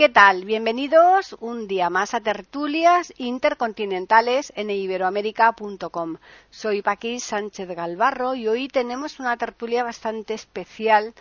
[0.00, 0.46] ¿Qué tal?
[0.46, 6.16] Bienvenidos un día más a tertulias intercontinentales en iberoamérica.com.
[6.48, 11.12] Soy Paqui Sánchez Galvarro y hoy tenemos una tertulia bastante especial.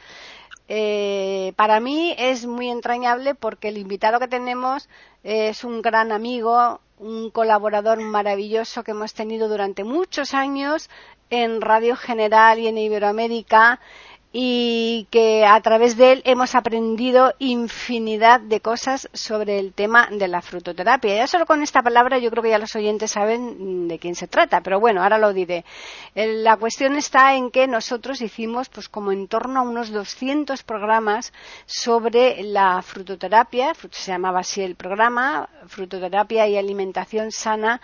[0.70, 4.88] Eh, para mí es muy entrañable porque el invitado que tenemos
[5.24, 10.90] es un gran amigo, un colaborador maravilloso que hemos tenido durante muchos años
[11.30, 13.82] en Radio General y en Iberoamérica
[14.32, 20.28] y que a través de él hemos aprendido infinidad de cosas sobre el tema de
[20.28, 21.16] la frutoterapia.
[21.16, 24.28] Ya solo con esta palabra yo creo que ya los oyentes saben de quién se
[24.28, 25.66] trata, pero bueno, ahora lo diré.
[26.14, 31.34] La cuestión está en que nosotros hicimos pues como en torno a unos 200 programas
[31.66, 37.82] sobre la frutoterapia, se llamaba así el programa, frutoterapia y alimentación sana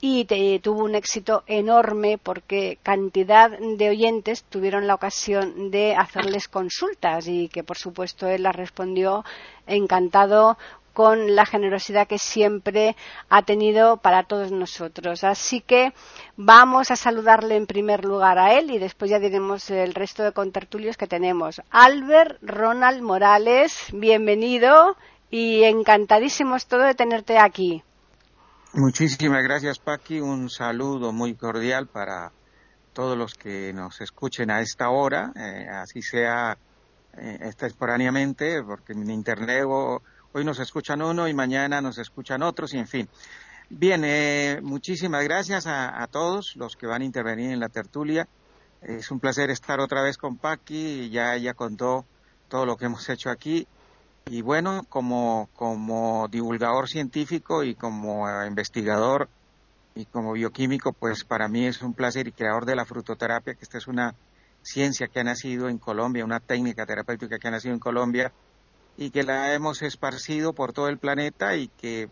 [0.00, 0.24] y
[0.60, 7.48] tuvo un éxito enorme porque cantidad de oyentes tuvieron la ocasión de hacerles consultas y
[7.48, 9.24] que por supuesto él las respondió
[9.66, 10.56] encantado
[10.98, 12.96] con la generosidad que siempre
[13.28, 15.22] ha tenido para todos nosotros.
[15.22, 15.92] Así que
[16.36, 20.32] vamos a saludarle en primer lugar a él y después ya diremos el resto de
[20.32, 21.62] contertulios que tenemos.
[21.70, 24.96] Albert Ronald Morales, bienvenido
[25.30, 27.84] y encantadísimos todo de tenerte aquí.
[28.74, 30.20] Muchísimas gracias, Paqui.
[30.20, 32.32] Un saludo muy cordial para
[32.92, 36.58] todos los que nos escuchen a esta hora, eh, así sea
[37.16, 42.78] eh, extemporáneamente, porque en Internet hoy nos escuchan uno y mañana nos escuchan otros, y
[42.78, 43.08] en fin.
[43.70, 48.28] Bien, eh, muchísimas gracias a, a, todos los que van a intervenir en la tertulia.
[48.82, 52.04] Es un placer estar otra vez con Paqui, ya ella contó
[52.48, 53.66] todo lo que hemos hecho aquí
[54.30, 59.28] y bueno, como, como divulgador científico y como eh, investigador
[59.94, 63.64] y como bioquímico, pues para mí es un placer y creador de la frutoterapia, que
[63.64, 64.14] esta es una
[64.62, 68.32] ciencia que ha nacido en Colombia, una técnica terapéutica que ha nacido en Colombia
[68.96, 72.10] y que la hemos esparcido por todo el planeta y que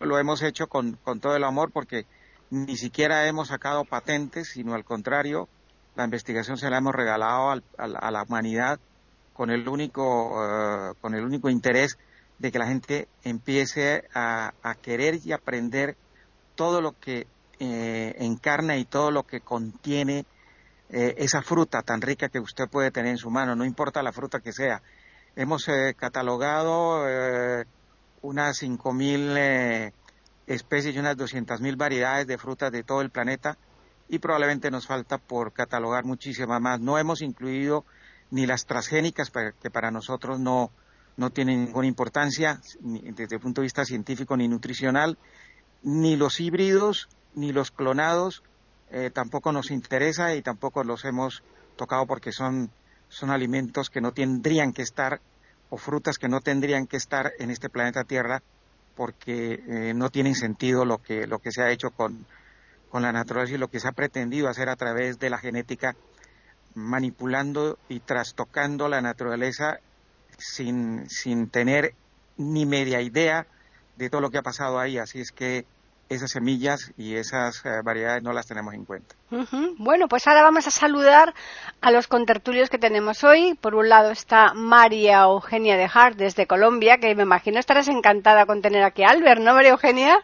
[0.00, 2.06] lo hemos hecho con, con todo el amor porque
[2.50, 5.48] ni siquiera hemos sacado patentes, sino al contrario,
[5.96, 8.78] la investigación se la hemos regalado al, a la humanidad
[9.34, 11.98] con el único, uh, con el único interés
[12.38, 15.96] de que la gente empiece a, a querer y aprender
[16.54, 17.26] todo lo que
[17.60, 20.24] eh, encarna y todo lo que contiene
[20.90, 24.12] eh, esa fruta tan rica que usted puede tener en su mano, no importa la
[24.12, 24.82] fruta que sea.
[25.36, 27.04] Hemos eh, catalogado
[28.24, 29.92] unas 5.000 eh,
[30.46, 33.58] especies y unas 200.000 variedades de frutas de todo el planeta
[34.08, 36.80] y probablemente nos falta por catalogar muchísimas más.
[36.80, 37.84] No hemos incluido
[38.34, 40.72] ni las transgénicas, que para nosotros no,
[41.16, 45.16] no tienen ninguna importancia ni desde el punto de vista científico ni nutricional,
[45.84, 48.42] ni los híbridos, ni los clonados,
[48.90, 51.44] eh, tampoco nos interesa y tampoco los hemos
[51.76, 52.72] tocado porque son,
[53.08, 55.20] son alimentos que no tendrían que estar
[55.70, 58.42] o frutas que no tendrían que estar en este planeta Tierra
[58.96, 62.26] porque eh, no tienen sentido lo que, lo que se ha hecho con,
[62.90, 65.94] con la naturaleza y lo que se ha pretendido hacer a través de la genética
[66.74, 69.78] manipulando y trastocando la naturaleza
[70.38, 71.94] sin, sin tener
[72.36, 73.46] ni media idea
[73.96, 74.98] de todo lo que ha pasado ahí.
[74.98, 75.66] Así es que
[76.08, 79.14] esas semillas y esas eh, variedades no las tenemos en cuenta.
[79.30, 79.74] Uh -huh.
[79.78, 81.34] Bueno, pues ahora vamos a saludar
[81.80, 83.54] a los contertulios que tenemos hoy.
[83.60, 88.46] Por un lado está María Eugenia de Hart desde Colombia, que me imagino estarás encantada
[88.46, 90.18] con tener aquí a Albert, ¿no, María Eugenia?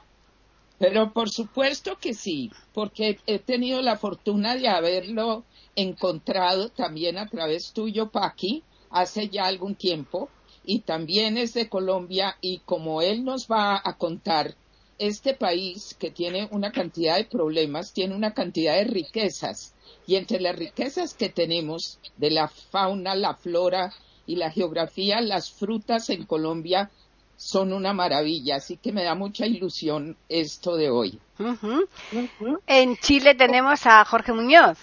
[0.78, 5.44] Pero por supuesto que sí, porque he tenido la fortuna de haberlo
[5.76, 10.28] encontrado también a través tuyo, Paqui, hace ya algún tiempo,
[10.65, 14.54] y también es de Colombia, y como él nos va a contar,
[14.98, 19.74] este país que tiene una cantidad de problemas, tiene una cantidad de riquezas,
[20.06, 23.92] y entre las riquezas que tenemos de la fauna, la flora
[24.27, 26.91] y la geografía, las frutas en Colombia
[27.36, 31.18] son una maravilla, así que me da mucha ilusión esto de hoy.
[31.39, 31.89] Uh -huh.
[32.12, 32.60] Uh -huh.
[32.66, 34.77] En Chile tenemos a Jorge Muñoz.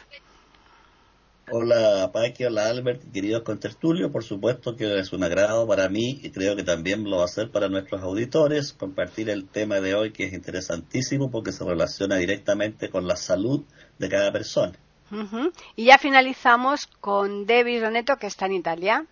[1.49, 6.29] Hola Paqui, hola Albert, queridos contertulios, por supuesto que es un agrado para mí y
[6.31, 10.11] creo que también lo va a ser para nuestros auditores compartir el tema de hoy
[10.11, 13.63] que es interesantísimo porque se relaciona directamente con la salud
[13.97, 14.73] de cada persona.
[15.09, 15.53] Uh -huh.
[15.77, 19.05] Y ya finalizamos con David Roneto que está en Italia.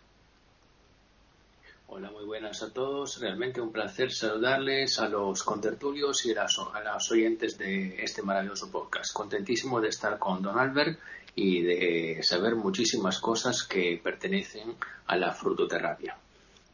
[1.87, 3.21] Hola, muy buenas a todos.
[3.21, 9.13] Realmente un placer saludarles a los contertulios y a, los oyentes de este maravilloso podcast.
[9.13, 10.99] Contentísimo de estar con Don Albert
[11.35, 14.75] y de saber muchísimas cosas que pertenecen
[15.07, 16.17] a la frutoterapia.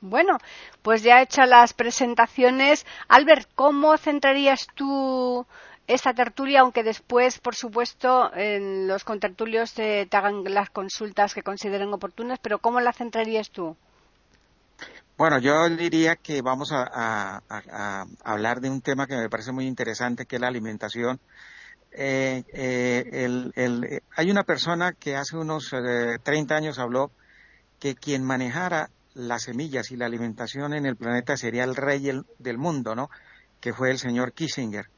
[0.02, 0.38] Bueno,
[0.81, 5.46] pues ya hechas las presentaciones, Albert, ¿cómo centrarías tú
[5.88, 11.94] esta tertulia, aunque después, por supuesto, en los contertulios te hagan las consultas que consideren
[11.94, 13.75] oportunas, pero ¿cómo la centrarías tú?
[15.18, 17.42] Bueno, yo diría que vamos a,
[18.24, 21.19] hablar de un tema que me parece muy interesante, que es la alimentación.
[21.92, 27.12] Eh, eh, hay una persona que hace unos 30 eh, años habló
[27.80, 32.58] que quien manejara las semillas y la alimentación en el planeta sería el rey del
[32.58, 33.10] mundo, ¿no?
[33.60, 34.90] Que fue el señor Kissinger.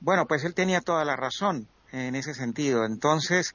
[0.00, 2.84] Bueno, pues él tenía toda la razón en ese sentido.
[2.84, 3.54] Entonces,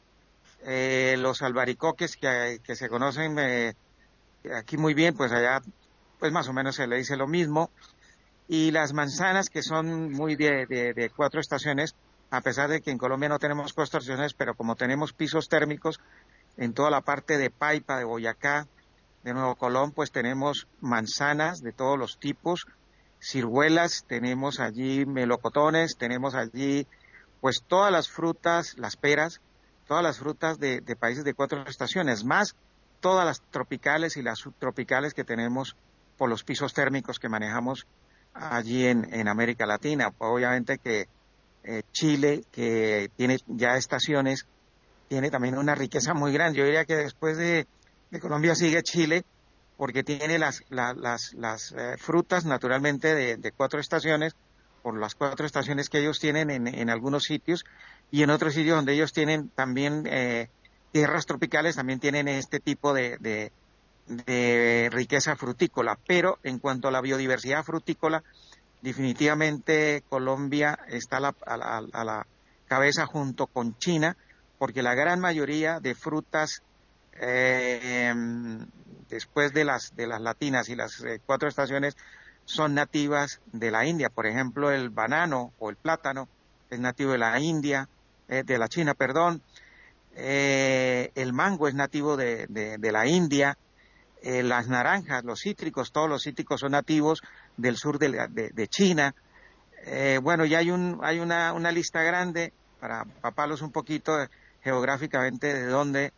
[0.65, 3.37] los albaricoques que, que se conocen
[4.55, 5.61] aquí muy bien, pues allá
[6.19, 7.69] pues más o menos se le dice lo mismo
[8.47, 11.95] y las manzanas que son muy de, cuatro estaciones,
[12.29, 15.99] a pesar de que en Colombia no tenemos cuatro estaciones, pero como tenemos pisos térmicos
[16.57, 18.67] en toda la parte de Paipa, de Boyacá,
[19.23, 22.65] de Nuevo Colón, pues tenemos manzanas de todos los tipos,
[23.19, 26.87] ciruelas, tenemos allí melocotones, tenemos allí
[27.39, 29.41] pues todas las frutas, las peras,
[29.87, 32.55] todas las frutas de, países de cuatro estaciones, más
[32.99, 35.75] todas las tropicales y las subtropicales que tenemos
[36.17, 37.85] por los pisos térmicos que manejamos
[38.33, 40.11] allí en América Latina.
[40.17, 41.07] Obviamente que
[41.69, 44.45] eh, Chile, que tiene ya estaciones,
[45.09, 46.59] tiene también una riqueza muy grande.
[46.59, 47.67] Yo diría que después de,
[48.21, 49.25] Colombia sigue Chile,
[49.75, 54.33] porque tiene las, las, eh, frutas naturalmente de, cuatro estaciones,
[54.81, 57.65] por las cuatro estaciones que ellos tienen en, en algunos sitios,
[58.11, 60.47] y en otros sitios donde ellos tienen también eh,
[60.93, 63.17] tierras tropicales, también tienen este tipo de,
[64.07, 68.23] de riqueza frutícola, pero en cuanto a la biodiversidad frutícola,
[68.81, 72.27] definitivamente Colombia está a la,
[72.67, 74.17] cabeza junto con China,
[74.57, 76.63] porque la gran mayoría de frutas
[77.13, 78.13] eh,
[79.09, 81.95] después de las de las latinas y las eh, cuatro estaciones
[82.43, 84.09] son nativas de la India.
[84.09, 86.27] Por ejemplo, el banano o el plátano
[86.69, 87.87] es nativo de la India,
[88.27, 89.41] eh, de la China, perdón.
[90.15, 93.57] el mango es nativo de, de la India.
[94.23, 97.21] Eh, las naranjas, los cítricos, todos los cítricos son nativos
[97.57, 99.13] del sur de, China.
[99.85, 104.13] Eh, bueno, ya hay, un, hay una, una, lista grande para paparlos un poquito
[104.61, 106.13] geográficamente de dónde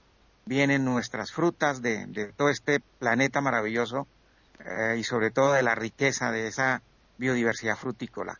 [0.46, 4.08] vienen nuestras frutas, de, todo este planeta maravilloso
[4.60, 6.81] eh, y sobre todo de la riqueza de esa
[7.17, 8.39] biodiversidad frutícola.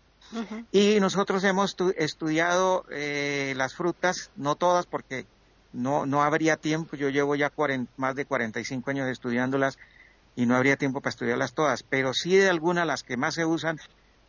[0.72, 5.26] Y nosotros hemos estudiado las frutas, no todas porque
[5.74, 7.52] no, no habría tiempo, yo llevo ya
[7.98, 9.78] más de 45 años estudiándolas
[10.40, 13.44] y no habría tiempo para estudiarlas todas, pero sí de algunas, las que más se
[13.44, 13.78] usan,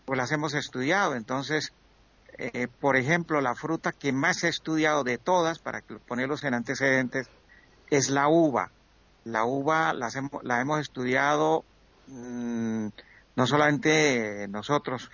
[0.05, 1.15] pues las hemos estudiado.
[1.15, 1.73] Entonces,
[2.37, 7.31] eh, por ejemplo, la fruta que más he estudiado de todas, para ponerlos en antecedentes,
[7.91, 8.73] es la uva.
[9.23, 11.65] La uva las la hemos estudiado
[12.09, 12.89] mm,
[13.37, 15.13] no solamente nosotros,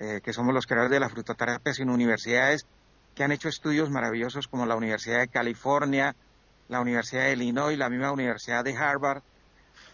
[0.00, 2.66] eh, que somos los creadores de la frutoterapia, sino universidades
[3.14, 6.16] que han hecho estudios maravillosos como la Universidad de California,
[6.68, 9.22] la Universidad de Illinois, la misma Universidad de Harvard,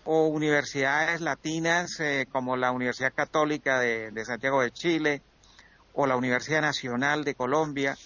[0.04, 5.22] o universidades latinas eh, como la Universidad Católica de, Santiago de Chile,
[5.92, 7.96] o la Universidad Nacional de Colombia,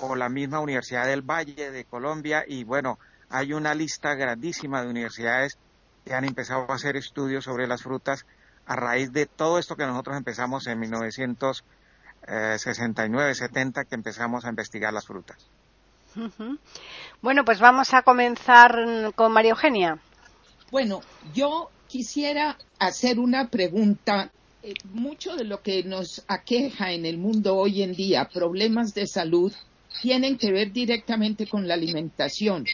[0.00, 2.98] o la misma Universidad del Valle de Colombia, y bueno,
[3.30, 5.58] hay una lista grandísima de universidades
[6.04, 8.26] que han empezado a hacer estudios sobre las frutas
[8.66, 11.64] a raíz de todo esto que nosotros empezamos en 1900
[12.26, 15.36] 69, 70 que empezamos a investigar las frutas.
[17.20, 18.72] Bueno, pues vamos a comenzar
[19.14, 19.98] con María Eugenia.
[20.70, 21.02] Bueno,
[21.34, 24.30] yo quisiera hacer una pregunta.
[24.62, 29.06] Eh, mucho de lo que nos aqueja en el mundo hoy en día, problemas de
[29.06, 29.52] salud,
[30.00, 32.64] tienen que ver directamente con la alimentación.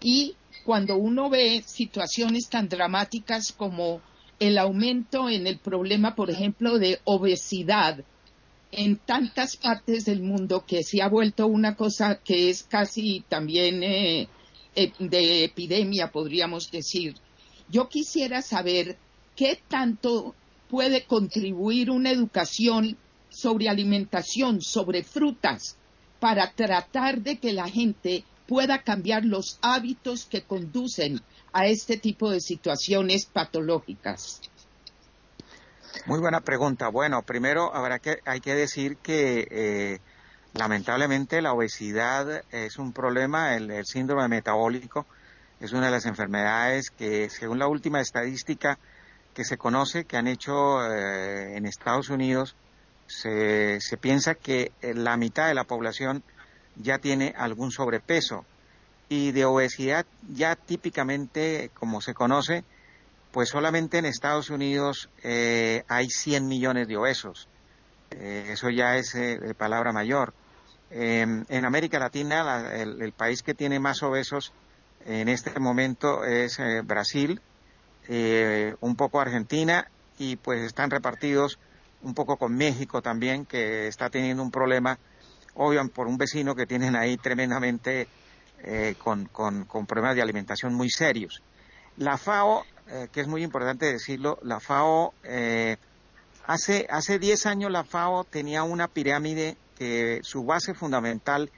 [0.00, 4.00] Y cuando uno ve situaciones tan dramáticas como
[4.40, 8.04] el aumento en el problema, por ejemplo, de obesidad
[8.72, 13.82] en tantas partes del mundo que se ha vuelto una cosa que es casi también
[13.84, 14.28] eh,
[14.74, 17.14] de epidemia, podríamos decir.
[17.68, 18.96] Yo quisiera saber
[19.36, 20.34] qué tanto
[20.68, 22.96] puede contribuir una educación
[23.28, 25.76] sobre alimentación, sobre frutas,
[26.20, 31.20] para tratar de que la gente pueda cambiar los hábitos que conducen
[31.52, 34.40] a este tipo de situaciones patológicas.
[36.06, 36.88] Muy buena pregunta.
[36.88, 40.00] Bueno, primero habrá que, hay que decir que eh,
[40.54, 45.06] lamentablemente la obesidad es un problema, el, síndrome metabólico
[45.60, 48.78] es una de las enfermedades que, según la última estadística
[49.34, 52.56] que se conoce, que han hecho eh, en Estados Unidos,
[53.06, 56.22] se, se piensa que la mitad de la población
[56.76, 58.44] ya tiene algún sobrepeso
[59.08, 62.64] y de obesidad ya típicamente, como se conoce,
[63.32, 67.48] pues solamente en Estados Unidos eh, hay 100 millones de obesos.
[68.10, 70.32] Eh, eso ya es eh, palabra mayor.
[70.96, 74.52] Em, en América Latina, el, país que tiene más obesos
[75.04, 77.40] en este momento es Brasil,
[78.08, 81.58] un poco Argentina y pues están repartidos
[82.02, 84.98] un poco con México también, que está teniendo un problema,
[85.54, 88.06] obvio, por un vecino que tienen ahí tremendamente
[88.62, 89.26] eh, con,
[89.86, 91.42] problemas de alimentación muy serios.
[91.96, 95.76] La FAO, eh, que es muy importante decirlo, la FAO, eh,
[96.46, 101.50] hace, hace 10 años la FAO tenía una pirámide que su base fundamental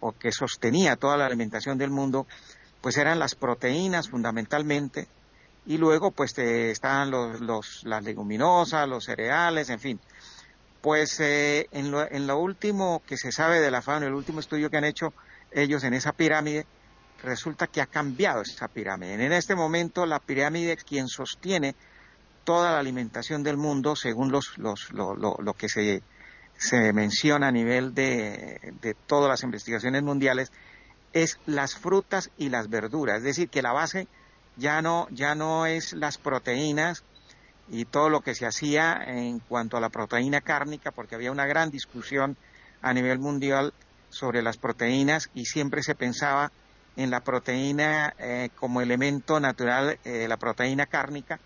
[0.00, 2.26] o que sostenía toda la alimentación del mundo,
[2.80, 5.08] pues eran las proteínas fundamentalmente,
[5.66, 10.00] y luego pues estaban los, las leguminosas, los cereales, en fin.
[10.80, 14.40] Pues en, lo, en lo último que se sabe de la FAO, en el último
[14.40, 15.12] estudio que han hecho,
[15.52, 16.66] ellos en esa pirámide,
[17.22, 19.14] resulta que ha cambiado esa pirámide.
[19.14, 21.74] En este momento la pirámide quien sostiene
[22.44, 26.02] toda la alimentación del mundo, según los, los, lo, lo, que se,
[26.60, 30.52] se, menciona a nivel de, todas las investigaciones mundiales,
[31.12, 33.18] es las frutas y las verduras.
[33.18, 34.06] Es decir, que la base
[34.56, 37.02] ya no, ya no es las proteínas
[37.70, 41.46] y todo lo que se hacía en cuanto a la proteína cárnica, porque había una
[41.46, 42.36] gran discusión
[42.82, 43.72] a nivel mundial
[44.10, 46.52] sobre las proteínas y siempre se pensaba
[46.96, 51.40] en la proteína eh, como elemento natural, eh, la proteína cárnica,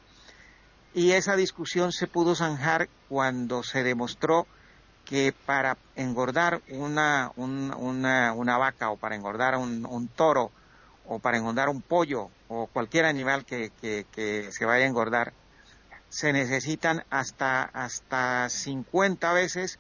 [0.93, 4.47] y esa discusión se pudo zanjar cuando se demostró
[5.05, 10.51] que para engordar una, una, vaca o para engordar un, toro
[11.07, 15.33] o para engordar un pollo o cualquier animal que, que, se vaya a engordar,
[16.09, 19.79] se necesitan hasta, hasta 50 veces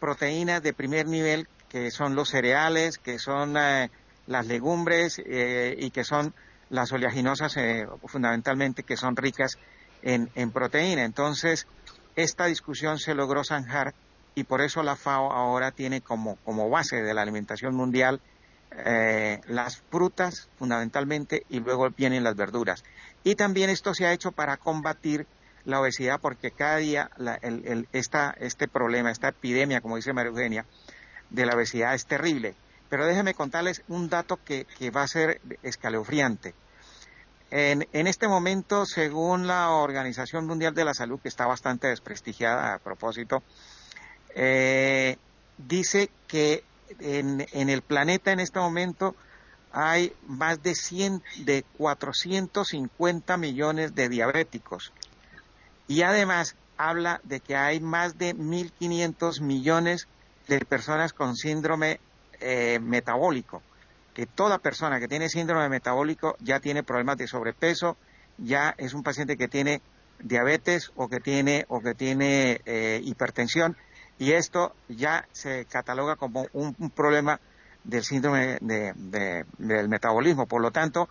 [0.00, 3.90] proteínas de primer nivel que son los cereales, que son eh,
[4.26, 6.34] las legumbres eh, y que son
[6.70, 9.58] las oleaginosas eh, fundamentalmente que son ricas
[10.02, 11.04] en, proteína.
[11.04, 11.66] Entonces,
[12.16, 13.94] esta discusión se logró zanjar
[14.34, 18.20] y por eso la FAO ahora tiene como, como base de la alimentación mundial
[19.46, 22.84] las frutas fundamentalmente y luego vienen las verduras.
[23.24, 25.26] Y también esto se ha hecho para combatir
[25.64, 27.10] la obesidad porque cada día
[27.92, 30.66] este problema, esta epidemia, como dice María Eugenia,
[31.30, 32.54] de la obesidad es terrible.
[32.88, 36.54] Pero déjenme contarles un dato que, va a ser escalofriante.
[37.50, 42.78] En, este momento, según la Organización Mundial de la Salud, que está bastante desprestigiada a
[42.78, 43.42] propósito,
[44.34, 45.16] eh,
[45.58, 46.64] dice que
[47.00, 49.14] en, el planeta en este momento
[49.72, 54.92] hay más de 100, de 450 millones de diabéticos.
[55.88, 60.08] Y además habla de que hay más de 1.500 millones
[60.48, 62.00] de personas con síndrome
[62.40, 63.62] eh, metabólico,
[64.14, 67.96] que toda persona que tiene síndrome metabólico ya tiene problemas de sobrepeso,
[68.38, 69.80] ya es un paciente que tiene
[70.18, 73.76] diabetes o que tiene o que tiene eh, hipertensión
[74.22, 77.40] y esto ya se cataloga como un, problema
[77.82, 80.46] del síndrome del metabolismo.
[80.46, 81.08] Por lo tanto,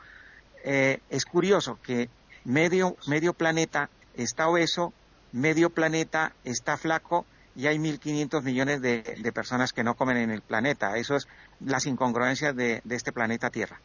[0.64, 2.08] eh, es curioso que
[2.46, 4.94] medio, medio planeta está obeso,
[5.34, 10.42] medio planeta está flaco y hay 1.500 millones de, personas que no comen en el
[10.42, 10.96] planeta.
[10.96, 11.28] Eso es
[11.60, 13.82] las incongruencias de, este planeta Tierra.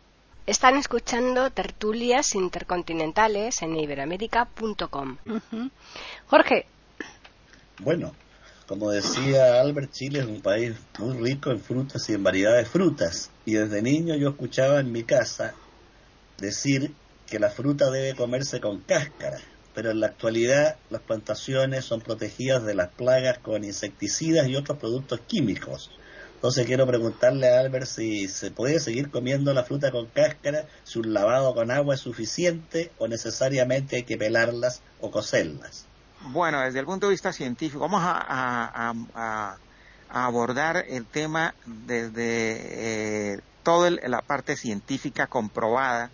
[0.47, 5.17] Están escuchando tertulias intercontinentales en iberoamérica.com.
[6.29, 6.67] Jorge.
[7.81, 8.15] Bueno,
[8.67, 12.71] como decía Albert, Chile es un país muy rico en frutas y en variedades de
[12.71, 13.31] frutas.
[13.45, 15.55] Y desde niño yo escuchaba en mi casa
[16.39, 16.93] decir
[17.27, 19.39] que la fruta debe comerse con cáscara
[19.77, 24.79] pero en la actualidad las plantaciones son protegidas de las plagas con insecticidas y otros
[24.79, 25.91] productos químicos.
[26.35, 30.99] Entonces quiero preguntarle a Albert si se puede seguir comiendo la fruta con cáscara, si
[30.99, 35.85] un lavado con agua es suficiente o necesariamente hay que pelarlas o cocerlas.
[36.21, 38.95] Bueno, desde el punto de vista científico, vamos a,
[40.09, 46.11] abordar el tema desde eh, toda la parte científica comprobada,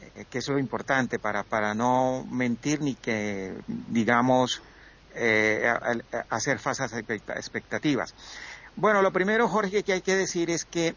[0.00, 4.62] eh, que eso es importante para, para no mentir ni que, digamos,
[5.14, 5.70] eh,
[6.30, 8.14] hacer falsas expectativas.
[8.76, 10.94] Bueno, lo primero, Jorge, que hay que decir es que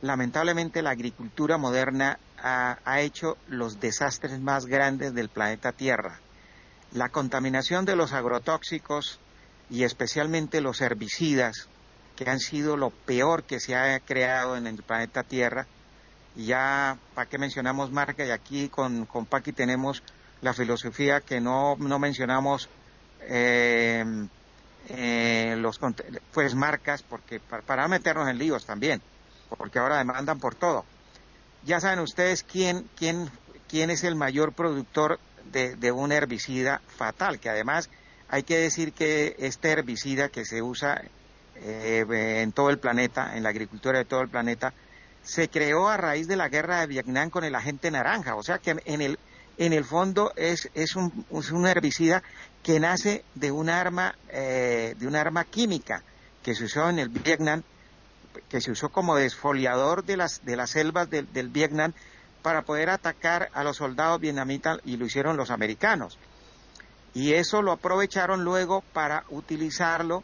[0.00, 6.20] lamentablemente la agricultura moderna ha, hecho los desastres más grandes del planeta Tierra.
[6.92, 9.18] La contaminación de los agrotóxicos
[9.70, 11.68] y especialmente los herbicidas,
[12.14, 15.66] que han sido lo peor que se ha creado en el planeta Tierra.
[16.34, 18.24] Y ya, ¿para qué mencionamos marca?
[18.24, 20.02] Y aquí con, con Paqui tenemos
[20.40, 22.68] la filosofía que no, no mencionamos
[23.22, 24.04] eh,
[24.88, 25.80] eh, los
[26.32, 29.02] pues marcas porque para, meternos en líos también
[29.56, 30.84] porque ahora demandan por todo
[31.64, 33.28] ya saben ustedes quién quién
[33.68, 35.18] quién es el mayor productor
[35.52, 37.90] de, un herbicida fatal que además
[38.28, 41.02] hay que decir que este herbicida que se usa
[41.56, 42.04] eh,
[42.42, 44.74] en todo el planeta en la agricultura de todo el planeta
[45.22, 48.36] se creó a raíz de la guerra de Vietnam con el agente naranja.
[48.36, 49.18] O sea que en el
[49.58, 52.22] en el fondo es, es, un, un herbicida
[52.62, 56.02] que nace de un arma, eh, de un arma química
[56.42, 57.62] que se usó en el Vietnam,
[58.48, 61.92] que se usó como desfoliador de las, de las selvas del Vietnam
[62.46, 66.16] para poder atacar a los soldados vietnamitas y lo hicieron los americanos.
[67.12, 70.22] Y eso lo aprovecharon luego para utilizarlo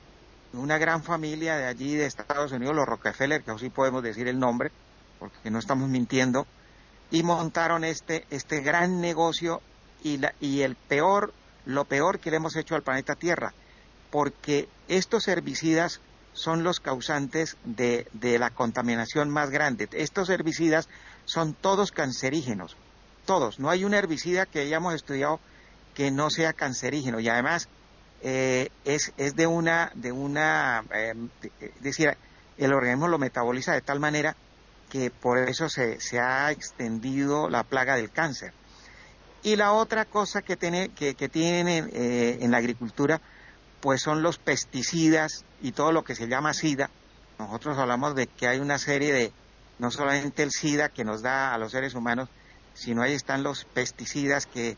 [0.53, 4.39] una gran familia de allí de Estados Unidos, los Rockefeller, que así podemos decir el
[4.39, 4.71] nombre,
[5.19, 6.47] porque no estamos mintiendo,
[7.11, 9.61] y montaron este, este gran negocio
[10.05, 11.35] y, la, y el peor,
[11.67, 13.53] lo peor que le hemos hecho al planeta Tierra,
[14.13, 16.01] porque estos herbicidas
[16.35, 19.89] son los causantes de, de la contaminación más grande.
[19.91, 20.89] Estos herbicidas
[21.25, 22.77] son todos cancerígenos,
[23.27, 23.59] todos.
[23.59, 25.41] No hay un herbicida que hayamos estudiado
[25.95, 27.69] que no sea cancerígeno y además
[28.23, 31.15] eh, es, es de una, de una, eh,
[31.61, 32.17] es decir,
[32.57, 34.37] el organismo lo metaboliza de tal manera
[34.91, 38.53] que por eso se, se ha extendido la plaga del cáncer.
[39.43, 43.21] Y la otra cosa que, tiene, que, tienen eh, en la agricultura,
[43.81, 46.91] pues son los pesticidas y todo lo que se llama SIDA.
[47.39, 49.33] Nosotros hablamos de que hay una serie de,
[49.83, 52.29] no solamente el SIDA que nos da a los seres humanos,
[52.73, 54.77] sino ahí están los pesticidas que,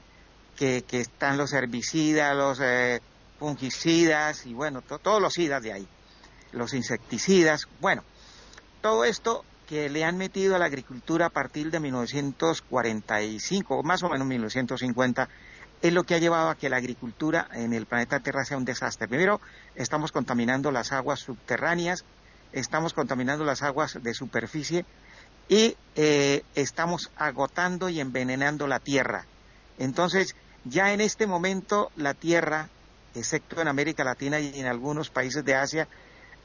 [0.57, 3.03] que, están los herbicidas, los eh,
[3.39, 5.87] fungicidas y bueno, todos los SIDA de ahí,
[6.53, 7.69] los insecticidas.
[7.83, 8.03] Bueno,
[8.81, 14.03] todo esto que le han metido a la agricultura a partir de 1945, o más
[14.05, 15.29] o menos 1950,
[15.83, 18.65] es lo que ha llevado a que la agricultura en el planeta Tierra sea un
[18.65, 19.07] desastre.
[19.07, 19.43] Primero,
[19.75, 22.07] estamos contaminando las aguas subterráneas,
[22.55, 24.85] estamos contaminando las aguas de superficie
[25.49, 29.27] y eh, estamos agotando y envenenando la tierra.
[29.79, 32.69] Entonces, ya en este momento la tierra,
[33.15, 35.89] excepto en América Latina y en algunos países de Asia,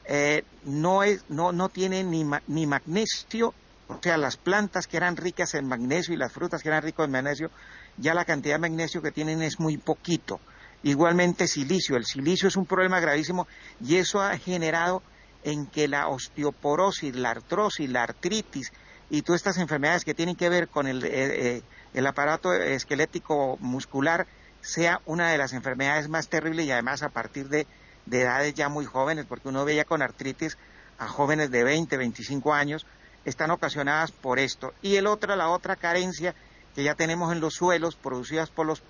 [0.04, 3.54] eh, no, es, no, no tiene ni, ni magnesio,
[3.88, 7.06] o sea, las plantas que eran ricas en magnesio y las frutas que eran ricas
[7.06, 7.50] en magnesio,
[7.96, 10.40] ya la cantidad de magnesio que tienen es muy poquito.
[10.82, 13.46] Igualmente silicio, el silicio es un problema gravísimo
[13.84, 15.02] y eso ha generado
[15.44, 18.72] en que la osteoporosis, la artrosis, la artritis
[19.08, 21.62] y todas estas enfermedades que tienen que ver con el, eh, eh,
[21.94, 24.26] el aparato esquelético muscular
[24.60, 27.66] sea una de las enfermedades más terribles y además a partir de
[28.06, 30.58] de edades ya muy jóvenes, porque uno veía con artritis
[30.98, 32.86] a jóvenes de 20, 25 años,
[33.24, 34.74] están ocasionadas por esto.
[34.82, 36.34] Y el otro, la otra carencia
[36.74, 38.82] que ya tenemos en los suelos producidas por los,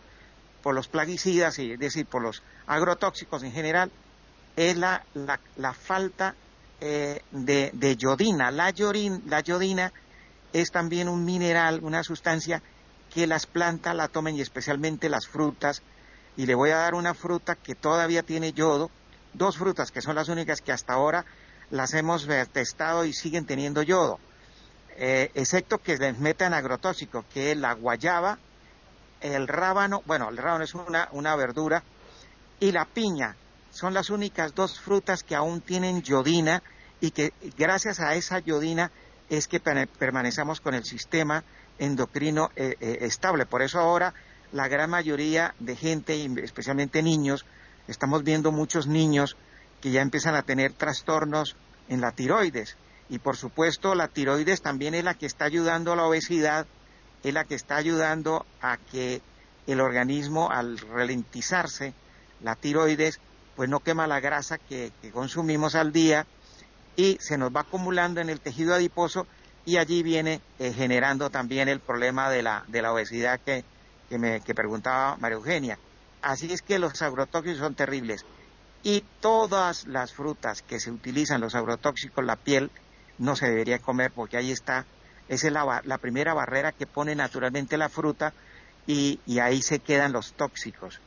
[0.63, 3.91] por los plaguicidas, es decir, por los agrotóxicos en general,
[4.57, 6.35] es la, la, falta
[6.81, 8.51] eh, de, yodina.
[8.51, 8.73] La,
[9.27, 9.93] la yodina
[10.53, 12.63] es también un mineral, una sustancia
[13.13, 15.83] que las plantas la tomen y especialmente las frutas.
[16.37, 18.91] Y le voy a dar una fruta que todavía tiene yodo,
[19.33, 21.25] dos frutas que son las únicas que hasta ahora
[21.71, 24.19] las hemos testado y siguen teniendo yodo,
[24.97, 28.39] eh, excepto que les metan agrotóxico, que es la guayaba,
[29.21, 31.83] el rábano, bueno, el rábano es una, una verdura,
[32.59, 33.37] y la piña.
[33.81, 36.63] Son las únicas dos frutas que aún tienen yodina
[37.01, 38.91] y que gracias a esa yodina
[39.31, 41.45] es que permanecemos con el sistema
[41.79, 43.47] endocrino eh, estable.
[43.47, 44.13] Por eso ahora
[44.53, 47.47] la gran mayoría de gente, especialmente niños,
[47.89, 49.39] estamos viendo muchos niños
[49.81, 51.57] que ya empiezan a tener trastornos
[51.89, 52.77] en la tiroides.
[53.09, 56.67] Y por supuesto la tiroides también es la que está ayudando a la obesidad,
[57.25, 59.23] es la que está ayudando a que
[59.67, 61.95] el organismo al ralentizarse,
[62.43, 63.21] la tiroides,
[63.57, 66.27] pues no quema la grasa que, consumimos al día
[66.97, 69.27] y se nos va acumulando en el tejido adiposo
[69.65, 73.65] y allí viene eh, generando también el problema de la, de la obesidad que,
[74.09, 75.79] que, me, que preguntaba María Eugenia.
[76.23, 78.25] Así es que los agrotóxicos son terribles
[78.83, 82.71] y todas las frutas que se utilizan, los agrotóxicos, la piel,
[83.19, 84.87] no se debería comer porque ahí está,
[85.29, 88.33] esa es la, la primera barrera que pone naturalmente la fruta
[88.87, 91.01] y, ahí se quedan los tóxicos.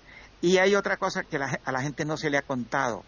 [0.43, 3.05] Y hay otra cosa que a la gente no se le ha contado.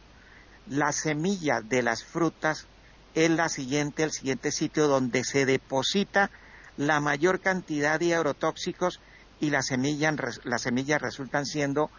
[0.70, 2.66] La semilla de las frutas
[3.14, 6.32] es la siguiente, el siguiente sitio donde se deposita
[6.78, 9.02] la mayor cantidad de agrotóxicos
[9.42, 11.92] y las semillas, las semillas resultan siendo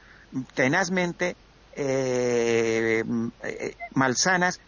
[0.55, 1.37] tenazmente
[1.75, 3.05] eh,
[3.43, 4.59] eh, malsanas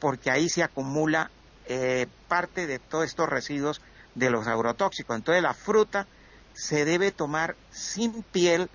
[0.00, 1.30] porque ahí se acumula
[1.66, 3.82] eh, parte de todos estos residuos
[4.14, 5.16] de los agrotóxicos.
[5.16, 6.06] Entonces la fruta
[6.54, 8.70] se debe tomar sin piel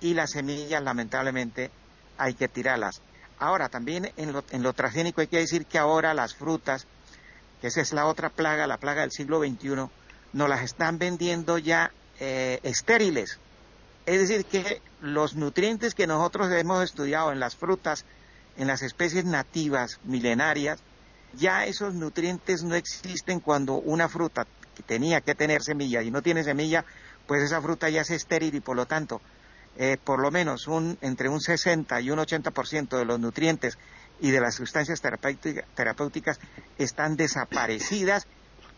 [0.00, 1.70] y las semillas lamentablemente
[2.18, 3.02] hay que tirarlas.
[3.38, 6.86] Ahora, también en lo, en lo transgénico hay que decir que ahora las frutas,
[7.60, 9.88] que esa es la otra plaga, la plaga del siglo XXI,
[10.32, 13.38] nos las están vendiendo ya eh, estériles.
[14.06, 18.04] Es decir, que los nutrientes que nosotros hemos estudiado en las frutas,
[18.56, 20.80] en las especies nativas milenarias,
[21.34, 26.22] ya esos nutrientes no existen cuando una fruta que tenía que tener semilla y no
[26.22, 26.84] tiene semilla,
[27.26, 29.20] pues esa fruta ya es estéril y por lo tanto
[29.76, 33.78] eh, por lo menos un, entre un 60 y un 80% de los nutrientes
[34.20, 36.38] y de las sustancias terapéuticas
[36.78, 38.26] están desaparecidas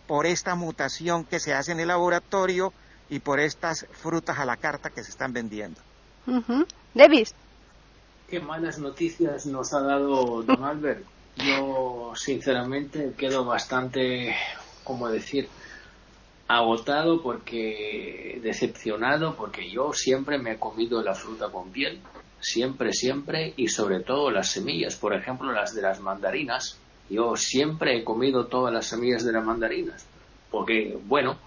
[0.06, 2.72] por esta mutación que se hace en el laboratorio
[3.08, 5.80] y por estas frutas a la carta que se están vendiendo.
[6.94, 7.34] Davis.
[8.28, 11.04] Qué malas noticias nos ha dado don Albert.
[11.36, 14.34] Yo, sinceramente, quedo bastante,
[14.84, 15.48] ¿cómo decir?,
[16.56, 22.00] agotado porque decepcionado porque yo siempre me he comido la fruta con piel
[22.40, 26.78] siempre siempre y sobre todo las semillas por ejemplo las de las mandarinas.
[27.08, 30.06] Yo siempre he comido todas las semillas de las mandarinas
[30.50, 31.38] porque bueno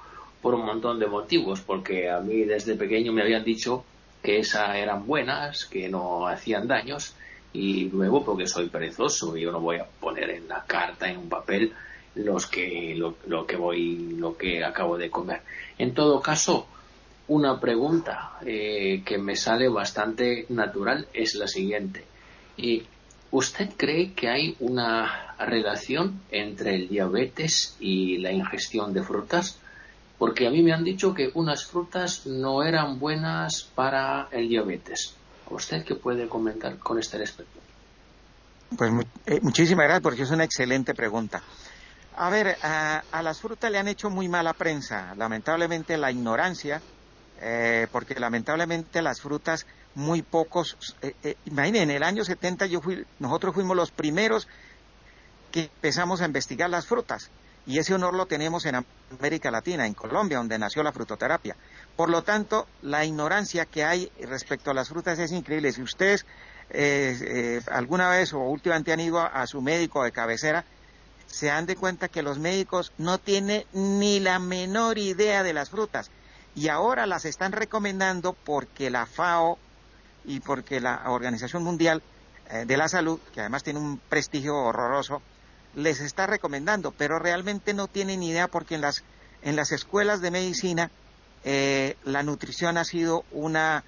[0.41, 3.83] por un montón de motivos porque a mí desde pequeño me habían dicho
[4.23, 7.15] que esas eran buenas que no hacían daños
[7.51, 11.29] y luego porque soy perezoso yo no voy a poner en la carta en un
[11.29, 11.73] papel
[12.15, 15.41] los que lo, que voy lo que acabo de comer.
[15.77, 16.67] En todo caso
[17.27, 22.05] una pregunta eh, que me sale bastante natural es la siguiente.
[22.57, 22.83] Y
[23.31, 29.59] usted cree que hay una relación entre el diabetes y la ingestión de frutas
[30.17, 35.13] porque a mí me han dicho que unas frutas no eran buenas para el diabetes.
[35.49, 37.59] Usted qué puede comentar con este respecto
[38.75, 38.91] pues
[39.25, 41.41] eh, muchísimas gracias porque es una excelente pregunta
[42.17, 46.81] a ver, a, las frutas le han hecho muy mala prensa, lamentablemente la ignorancia,
[47.41, 52.81] eh, porque lamentablemente las frutas muy pocos, eh, eh, imaginen, en el año 70 yo
[52.81, 54.47] fui, nosotros fuimos los primeros
[55.51, 57.29] que empezamos a investigar las frutas
[57.65, 58.85] y ese honor lo tenemos en
[59.19, 61.55] América Latina, en Colombia, donde nació la frutoterapia.
[61.95, 65.71] Por lo tanto, la ignorancia que hay respecto a las frutas es increíble.
[65.71, 66.25] Si ustedes
[67.71, 70.65] alguna vez o últimamente han ido a su médico de cabecera,
[71.27, 75.69] se dan de cuenta que los médicos no tienen ni la menor idea de las
[75.69, 76.09] frutas
[76.55, 79.57] y ahora las están recomendando porque la FAO
[80.23, 82.01] y porque la Organización Mundial
[82.49, 85.21] eh, de la Salud, que además tiene un prestigio horroroso,
[85.75, 89.03] les está recomendando, pero realmente no tienen idea porque en las,
[89.41, 90.89] en las escuelas de medicina
[91.43, 93.83] eh, la nutrición ha sido una,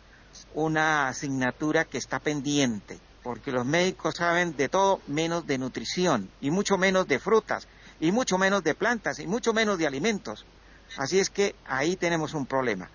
[0.54, 6.50] una asignatura que está pendiente porque los médicos saben de todo menos de nutrición y
[6.50, 7.68] mucho menos de frutas
[8.00, 10.46] y mucho menos de plantas y mucho menos de alimentos.
[10.96, 12.90] Así es que ahí tenemos un problema.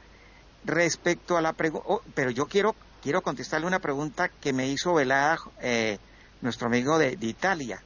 [0.65, 4.95] Respecto a la pregunta, oh, pero yo quiero, quiero contestarle una pregunta que me hizo
[4.95, 5.99] Velada eh,
[6.41, 7.83] nuestro amigo de, Italia.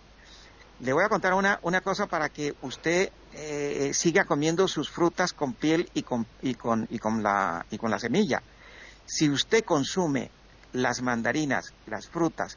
[0.79, 5.33] Le voy a contar una, una cosa para que usted eh, siga comiendo sus frutas
[5.33, 8.41] con piel y con, y con, y con, la, y con la semilla.
[9.05, 10.31] Si usted consume
[10.73, 12.57] las mandarinas, las frutas,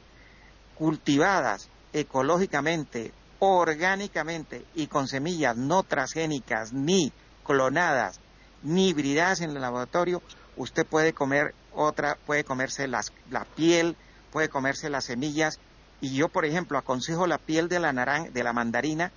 [0.75, 7.11] cultivadas ecológicamente, orgánicamente y con semillas no transgénicas, ni
[7.45, 8.19] clonadas,
[8.63, 10.21] ni hibridadas en el laboratorio,
[10.57, 13.95] usted puede comer otra, puede comerse las, la piel,
[14.31, 15.59] puede comerse las semillas.
[16.01, 19.11] Y yo, por ejemplo, aconsejo la piel de la, naran de la mandarina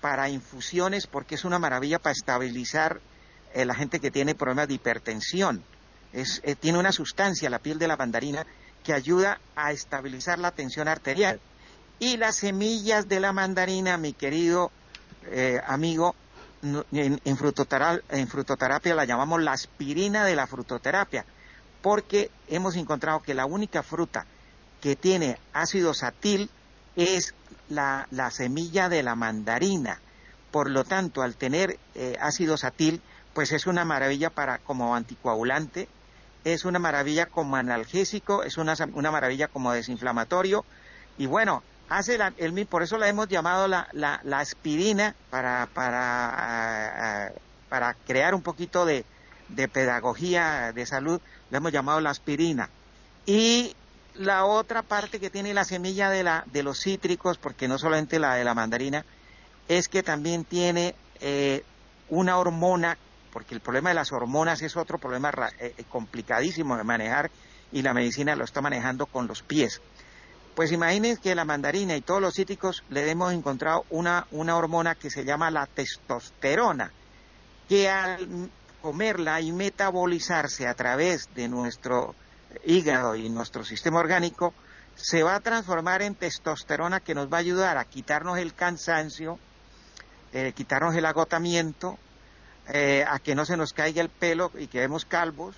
[0.00, 3.00] para infusiones porque es una maravilla para estabilizar
[3.54, 5.64] eh, la gente que tiene problemas de hipertensión.
[6.12, 8.46] Eh, tiene una sustancia, la piel de la mandarina,
[8.84, 11.40] que ayuda a estabilizar la tensión arterial.
[11.98, 14.70] Y las semillas de la mandarina, mi querido
[15.30, 16.14] eh, amigo,
[16.62, 21.24] en, frutoterapia la llamamos la aspirina de la frutoterapia,
[21.80, 24.26] porque hemos encontrado que la única fruta
[24.80, 26.50] que tiene ácido satil
[26.96, 27.34] es
[27.68, 30.00] la, semilla de la mandarina.
[30.50, 33.00] Por lo tanto, al tener eh, ácido satil,
[33.32, 35.88] pues es una maravilla para como anticoagulante,
[36.44, 40.64] es una maravilla como analgésico, es una, una maravilla como desinflamatorio
[41.18, 47.28] y bueno, hace la, el, por eso la hemos llamado la, la, aspirina para, para,
[47.28, 49.04] eh, para crear un poquito de,
[49.48, 52.70] de pedagogía de salud, la hemos llamado la aspirina.
[53.26, 53.76] Y
[54.14, 58.18] la otra parte que tiene la semilla de, la, de los cítricos, porque no solamente
[58.18, 59.04] la de la mandarina,
[59.68, 61.64] es que también tiene eh,
[62.08, 62.98] una hormona,
[63.32, 67.30] porque el problema de las hormonas es otro problema eh, eh, complicadísimo de manejar
[67.72, 69.80] y la medicina lo está manejando con los pies.
[70.54, 74.94] Pues imaginen que la mandarina y todos los cítricos le hemos encontrado una, una hormona
[74.94, 76.92] que se llama la testosterona,
[77.68, 78.50] que al
[78.82, 82.14] comerla y metabolizarse a través de nuestro
[82.64, 84.52] hígado y nuestro sistema orgánico,
[84.94, 89.38] se va a transformar en testosterona que nos va a ayudar a quitarnos el cansancio,
[90.34, 91.98] eh, quitarnos el agotamiento,
[92.72, 95.54] eh, a que no se nos caiga el pelo y quedemos calvos,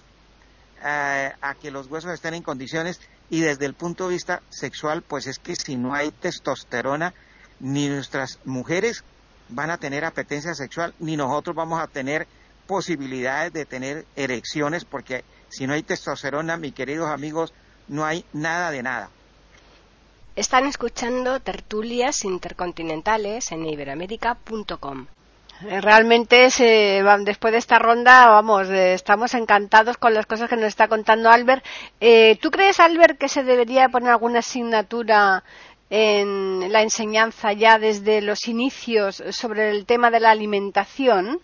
[0.84, 3.00] eh, a que los huesos estén en condiciones
[3.30, 7.14] y desde el punto de vista sexual, pues es que si no hay testosterona,
[7.60, 9.04] ni nuestras mujeres
[9.48, 12.26] van a tener apetencia sexual, ni nosotros vamos a tener
[12.66, 17.54] posibilidades de tener erecciones, porque si no hay testosterona, mis queridos amigos,
[17.86, 19.08] no hay nada de nada.
[20.34, 25.06] Están escuchando tertulias intercontinentales en iberoamérica.com.
[25.62, 26.48] Eh, realmente,
[27.20, 31.30] después de esta ronda, vamos, eh, estamos encantados con las cosas que nos está contando
[31.30, 31.64] Albert.
[32.00, 35.44] Eh, ¿Tú crees, Albert, que se debería poner alguna asignatura
[35.90, 41.40] en la enseñanza ya desde los inicios sobre el tema de la alimentación?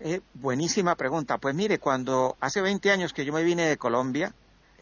[0.00, 1.36] Eh, buenísima pregunta.
[1.38, 4.32] Pues mire, cuando hace 20 años que yo me vine de Colombia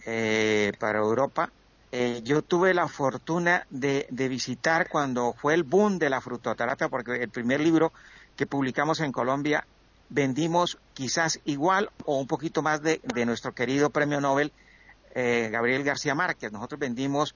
[0.07, 1.51] eh, para Europa,
[1.93, 7.23] eh, yo tuve la fortuna de, visitar cuando fue el boom de la frutoterapia, porque
[7.23, 7.93] el primer libro
[8.37, 9.67] que publicamos en Colombia
[10.11, 14.53] vendimos quizás igual o un poquito más de, nuestro querido premio Nobel
[15.15, 16.53] Gabriel García Márquez.
[16.53, 17.35] Nosotros vendimos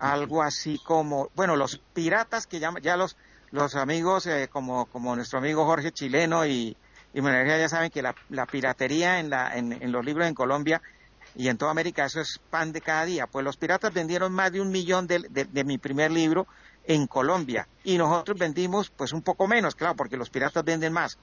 [0.00, 3.16] algo así como, bueno, los piratas que ya, ya los,
[3.50, 6.76] los amigos como, como nuestro amigo Jorge Chileno y,
[7.14, 8.14] y bueno, ya saben que la,
[8.46, 10.82] piratería en, la, en, los libros en Colombia
[11.36, 13.26] y en toda América eso es pan de cada día.
[13.26, 16.46] Pues los piratas vendieron más de un millón de, mi primer libro
[16.86, 21.18] en Colombia y nosotros vendimos pues un poco menos, claro, porque los piratas venden más.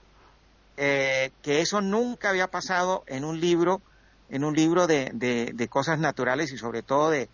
[0.77, 3.81] Eh, que eso nunca había pasado en un libro,
[4.29, 7.29] en un libro de, de cosas naturales y sobre todo de,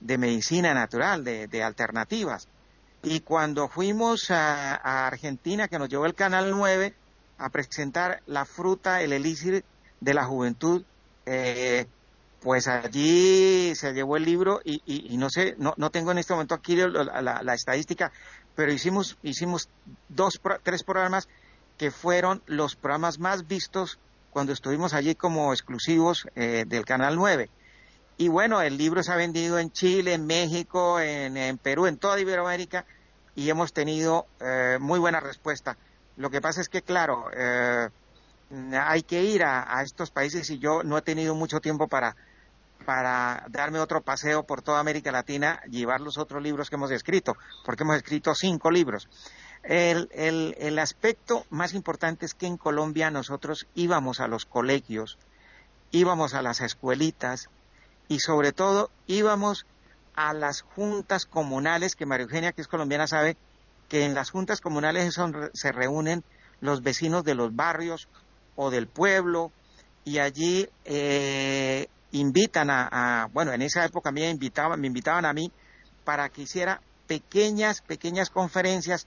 [0.00, 2.48] medicina natural, de, alternativas.
[3.02, 6.94] Y cuando fuimos a, a Argentina, que nos llevó el Canal 9,
[7.38, 9.64] a presentar la fruta, el elixir
[10.00, 10.82] de la juventud.
[11.26, 11.86] Eh,
[12.46, 16.54] pues allí se llevó el libro y, no sé, no, no, tengo en este momento
[16.54, 18.12] aquí la, estadística,
[18.54, 19.68] pero hicimos, hicimos
[20.08, 21.28] dos, tres programas
[21.76, 23.98] que fueron los programas más vistos
[24.30, 27.50] cuando estuvimos allí como exclusivos eh, del Canal 9.
[28.16, 32.20] Y bueno, el libro se ha vendido en Chile, en México, en, Perú, en toda
[32.20, 32.84] Iberoamérica
[33.34, 35.76] y hemos tenido eh, muy buena respuesta.
[36.16, 37.88] Lo que pasa es que, claro, eh,
[38.80, 42.14] hay que ir a, estos países y yo no he tenido mucho tiempo para,
[42.84, 47.36] para darme otro paseo por toda América Latina, llevar los otros libros que hemos escrito,
[47.64, 49.08] porque hemos escrito cinco libros.
[49.62, 55.18] El, el, el aspecto más importante es que en Colombia nosotros íbamos a los colegios,
[55.90, 57.48] íbamos a las escuelitas
[58.08, 59.66] y sobre todo íbamos
[60.14, 63.36] a las juntas comunales que María Eugenia, que es colombiana, sabe
[63.88, 65.18] que en las juntas comunales
[65.52, 66.24] se reúnen
[66.60, 68.08] los vecinos de los barrios
[68.56, 69.52] o del pueblo
[70.04, 75.50] y allí eh, invitan a, bueno, en esa época me invitaban, me invitaban a mí
[76.04, 79.06] para que hiciera pequeñas, pequeñas conferencias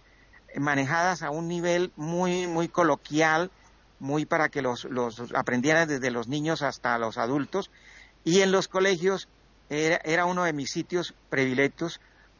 [0.56, 3.52] manejadas a un nivel muy, muy coloquial,
[4.00, 7.72] muy para que los, los aprendieran desde los niños hasta los adultos.
[8.24, 9.28] Y en los colegios
[9.70, 12.00] era, era uno de mis sitios predilectos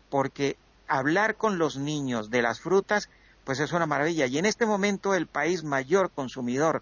[0.10, 3.10] porque hablar con los niños de las frutas,
[3.44, 4.26] pues es una maravilla.
[4.26, 6.82] Y en este momento el país mayor consumidor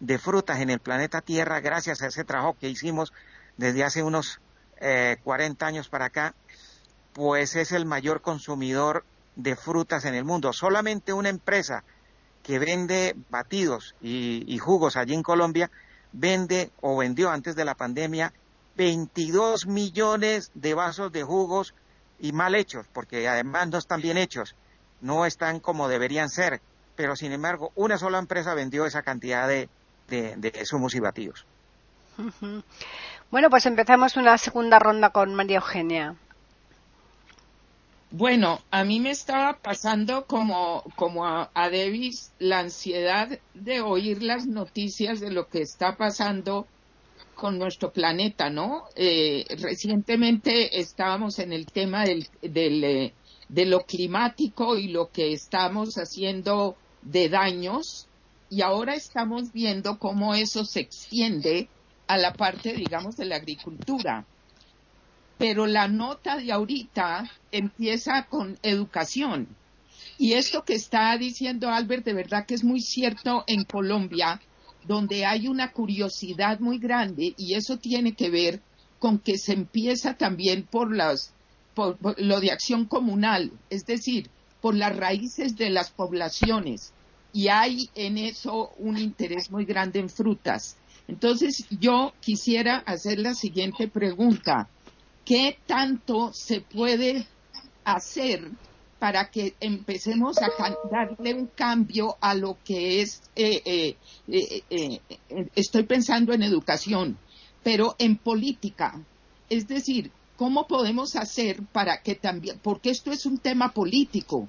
[0.00, 3.12] de frutas en el planeta Tierra, gracias a ese trabajo que hicimos
[3.56, 4.40] desde hace unos
[4.78, 6.34] 40 eh, años para acá,
[7.12, 10.52] pues es el mayor consumidor de frutas en el mundo.
[10.52, 11.84] Solamente una empresa
[12.42, 15.70] que vende batidos y, y jugos allí en Colombia
[16.12, 18.32] vende o vendió antes de la pandemia
[18.76, 21.74] 22 millones de vasos de jugos
[22.20, 24.54] y mal hechos, porque además no están bien hechos,
[25.00, 26.60] no están como deberían ser,
[26.94, 29.68] pero sin embargo una sola empresa vendió esa cantidad de,
[30.08, 31.44] de, de zumos y batidos.
[33.30, 36.16] Bueno, pues empezamos una segunda ronda con María Eugenia.
[38.10, 44.22] Bueno, a mí me estaba pasando como, como a, a Davis la ansiedad de oír
[44.22, 46.66] las noticias de lo que está pasando
[47.34, 48.84] con nuestro planeta, ¿no?
[48.96, 53.12] Eh, recientemente estábamos en el tema del, del, eh,
[53.48, 58.07] de lo climático y lo que estamos haciendo de daños
[58.50, 61.68] y ahora estamos viendo cómo eso se extiende
[62.06, 64.24] a la parte, digamos, de la agricultura.
[65.36, 69.48] Pero la nota de ahorita empieza con educación.
[70.16, 74.40] Y esto que está diciendo Albert, de verdad que es muy cierto en Colombia,
[74.86, 78.60] donde hay una curiosidad muy grande y eso tiene que ver
[78.98, 81.34] con que se empieza también por las
[81.74, 84.28] por, lo de acción comunal, es decir,
[84.60, 86.92] por las raíces de las poblaciones.
[87.38, 90.76] Y hay en eso un interés muy grande en frutas.
[91.06, 94.68] Entonces, yo quisiera hacer la siguiente pregunta.
[95.24, 97.28] ¿Qué tanto se puede
[97.84, 98.50] hacer
[98.98, 100.50] para que empecemos a
[100.90, 103.62] darle un cambio a lo que es, eh,
[104.26, 105.00] eh, eh,
[105.54, 107.18] estoy pensando en educación,
[107.62, 109.00] pero en política?
[109.48, 114.48] Es decir, ¿Cómo podemos hacer para que también, porque esto es un tema político,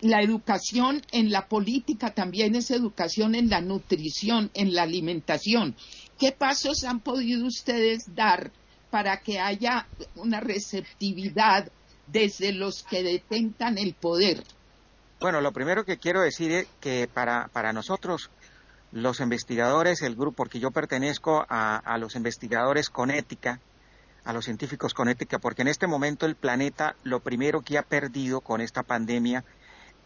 [0.00, 5.74] la educación en la política también es educación en la nutrición, en la alimentación.
[6.18, 8.52] ¿Qué pasos han podido ustedes dar
[8.90, 11.70] para que haya una receptividad
[12.06, 14.44] desde los que detentan el poder?
[15.20, 18.30] Bueno, lo primero que quiero decir es que para, para nosotros,
[18.92, 23.60] los investigadores, el grupo, porque yo pertenezco a, a los investigadores con ética,
[24.24, 27.82] a los científicos con ética, porque en este momento el planeta lo primero que ha
[27.82, 29.44] perdido con esta pandemia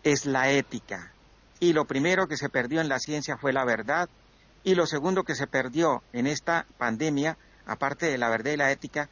[0.03, 1.13] es la ética.
[1.61, 4.09] Y lo primero que se perdió en la ciencia fue la verdad.
[4.65, 8.71] Y lo segundo que se perdió en esta pandemia, aparte de la verdad y la
[8.71, 9.09] ética,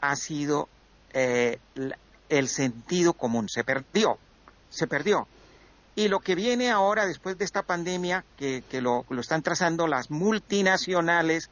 [0.00, 0.68] ha sido
[1.12, 1.58] eh,
[2.28, 3.48] el sentido común.
[3.48, 4.18] Se perdió,
[4.70, 5.28] se perdió.
[5.96, 10.10] Y lo que viene ahora después de esta pandemia, que, lo, lo están trazando las
[10.10, 11.50] multinacionales,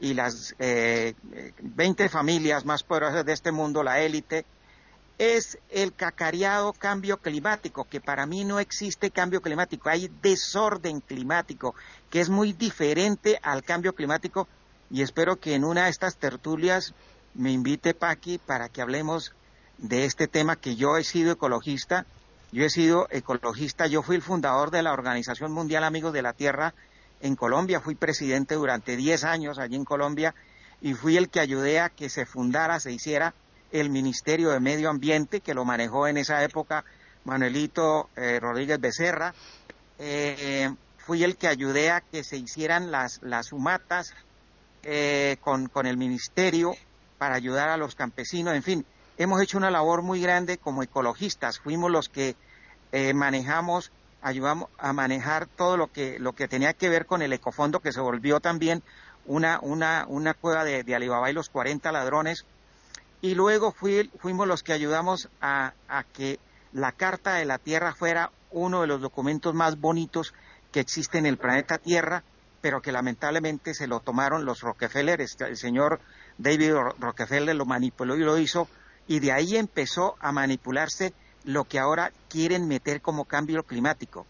[0.00, 1.14] y las eh,
[1.60, 4.44] 20 familias más poderosas de este mundo, la élite,
[5.18, 11.74] es el cacareado cambio climático, que para mí no existe cambio climático, hay desorden climático,
[12.10, 14.46] que es muy diferente al cambio climático,
[14.90, 16.94] y espero que en una de estas tertulias
[17.34, 19.32] me invite Paqui para que hablemos
[19.78, 22.06] de este tema que yo he sido ecologista,
[22.52, 26.32] yo he sido ecologista, yo fui el fundador de la Organización Mundial Amigos de la
[26.32, 26.74] Tierra,
[27.20, 30.34] en Colombia, fui presidente durante 10 años allí en Colombia
[30.80, 33.34] y fui el que ayudé a que se fundara, se hiciera
[33.72, 36.84] el Ministerio de Medio Ambiente, que lo manejó en esa época
[37.24, 39.34] Manuelito eh, Rodríguez Becerra.
[39.98, 44.14] Eh, fui el que ayudé a que se hicieran las, las humatas
[44.82, 46.74] eh, con, con el ministerio
[47.18, 48.54] para ayudar a los campesinos.
[48.54, 48.86] En fin,
[49.18, 51.58] hemos hecho una labor muy grande como ecologistas.
[51.58, 52.36] Fuimos los que
[53.14, 53.92] manejamos
[54.26, 57.92] ayudamos a manejar todo lo que, lo que tenía que ver con el ecofondo, que
[57.92, 58.82] se volvió también
[59.24, 62.44] una, una, una cueva de, Alibaba y los 40 ladrones.
[63.20, 66.40] Y luego fuimos los que ayudamos a, a que
[66.72, 70.34] la Carta de la Tierra fuera uno de los documentos más bonitos
[70.72, 72.24] que existe en el planeta Tierra,
[72.60, 76.00] pero que lamentablemente se lo tomaron los Rockefeller, el señor
[76.36, 78.66] David Rockefeller lo manipuló y lo hizo,
[79.06, 81.14] y de ahí empezó a manipularse
[81.46, 84.26] lo que ahora quieren meter como cambio climático.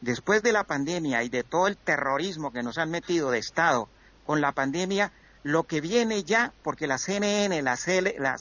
[0.00, 3.88] Después de la pandemia y de todo el terrorismo que nos han metido de Estado
[4.24, 7.76] con la pandemia, lo que viene ya, porque la CNN, la,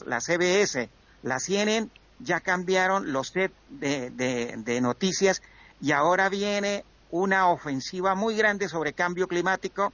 [0.06, 0.90] la, CBS,
[1.24, 1.90] la CNN
[2.20, 5.42] ya cambiaron los set de, de, noticias
[5.82, 9.92] y ahora viene una ofensiva muy grande sobre cambio climático,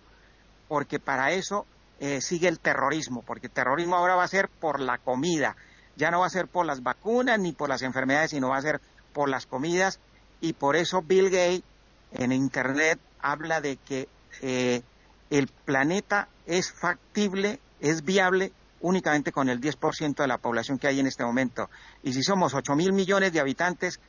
[0.68, 1.66] porque para eso
[2.00, 5.56] eh, sigue el terrorismo, porque el terrorismo ahora va a ser por la comida,
[5.96, 8.62] ya no va a ser por las vacunas ni por las enfermedades, sino va a
[8.62, 8.82] ser
[9.14, 10.00] por las comidas
[10.42, 11.64] y por eso Bill Gates
[12.12, 14.08] en Internet habla de que
[14.42, 14.82] eh,
[15.30, 21.00] el planeta es factible, es viable únicamente con el 10% de la población que hay
[21.00, 21.70] en este momento.
[22.04, 24.00] Y si somos 8 mil millones de habitantes,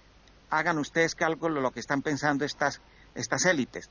[0.51, 2.81] hagan ustedes cálculo lo que están pensando estas,
[3.15, 3.89] estas élites.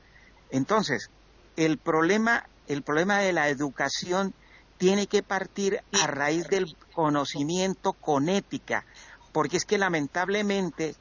[0.50, 1.10] Entonces,
[1.56, 4.34] el problema, el problema de la educación
[4.78, 8.84] tiene que partir a raíz del conocimiento con ética,
[9.32, 10.94] porque es que lamentablemente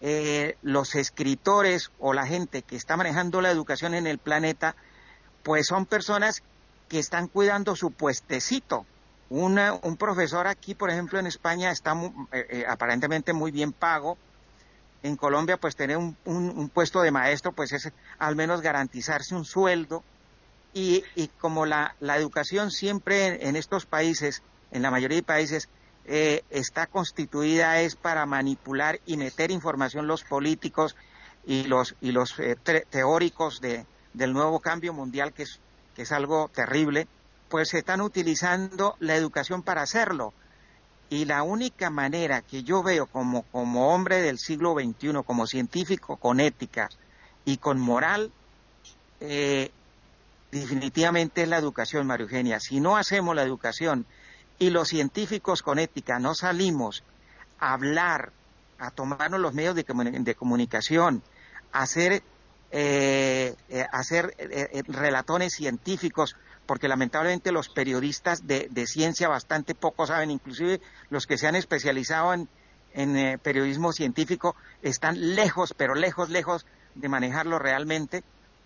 [0.00, 4.74] eh, los escritores o la gente que está manejando la educación en el planeta,
[5.42, 6.42] pues son personas
[6.88, 8.84] que están cuidando su puestecito.
[9.30, 11.94] un profesor aquí, por ejemplo, en España está
[12.32, 14.18] eh, eh, aparentemente muy bien pago.
[15.02, 19.44] En Colombia, pues tener un, un puesto de maestro, pues es al menos garantizarse un
[19.44, 20.04] sueldo
[20.74, 21.04] y,
[21.38, 25.68] como la, educación siempre en, estos países, en la mayoría de países,
[26.04, 30.96] eh, está constituida es para manipular y meter información los políticos
[31.46, 32.56] y los, y los eh,
[32.90, 35.60] teóricos de, del nuevo cambio mundial, que es,
[35.94, 37.06] que es algo terrible,
[37.48, 40.32] pues están utilizando la educación para hacerlo.
[41.10, 46.16] Y la única manera que yo veo como, como hombre del siglo XXI, como científico
[46.16, 46.88] con ética
[47.44, 48.32] y con moral,
[49.20, 49.70] eh,
[50.52, 52.60] definitivamente es la educación, María Eugenia.
[52.60, 54.06] Si no hacemos la educación
[54.58, 57.02] y los científicos con ética no salimos
[57.58, 58.32] a hablar,
[58.78, 61.22] a tomarnos los medios de, comunicación,
[61.72, 62.22] a hacer,
[62.70, 64.36] eh, eh, hacer
[64.88, 66.36] relatones científicos
[66.66, 70.80] porque lamentablemente los periodistas de, ciencia bastante poco saben, inclusive
[71.10, 72.48] los que se han especializado en,
[72.94, 78.22] eh, periodismo científico están lejos, pero lejos, lejos de manejarlo realmente,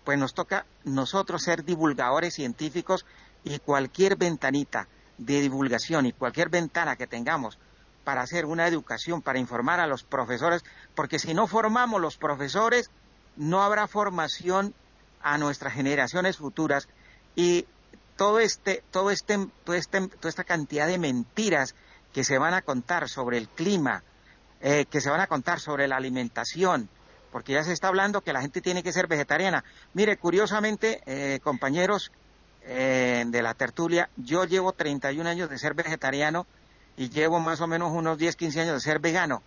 [0.07, 3.05] pues nos toca nosotros ser divulgadores científicos
[3.43, 4.87] y cualquier ventanita
[5.17, 7.59] de divulgación y cualquier ventana que tengamos
[8.05, 10.63] para hacer una educación, para informar a los profesores,
[10.95, 12.89] porque si no formamos los profesores,
[13.35, 14.73] no habrá formación
[15.21, 16.87] a nuestras generaciones futuras.
[17.35, 17.65] Y
[18.15, 21.75] todo este, todo este, este, toda esta cantidad de mentiras
[22.13, 24.05] que se van a contar sobre el clima,
[24.61, 26.87] eh, que se van a contar sobre la alimentación,
[27.31, 29.63] porque ya se está hablando que la gente tiene que ser vegetariana.
[29.93, 32.11] Mire, curiosamente, eh, compañeros
[32.63, 36.45] eh, de la tertulia, yo llevo 31 años de ser vegetariano
[36.97, 39.41] y llevo más o menos unos 10, 15 años de ser vegano,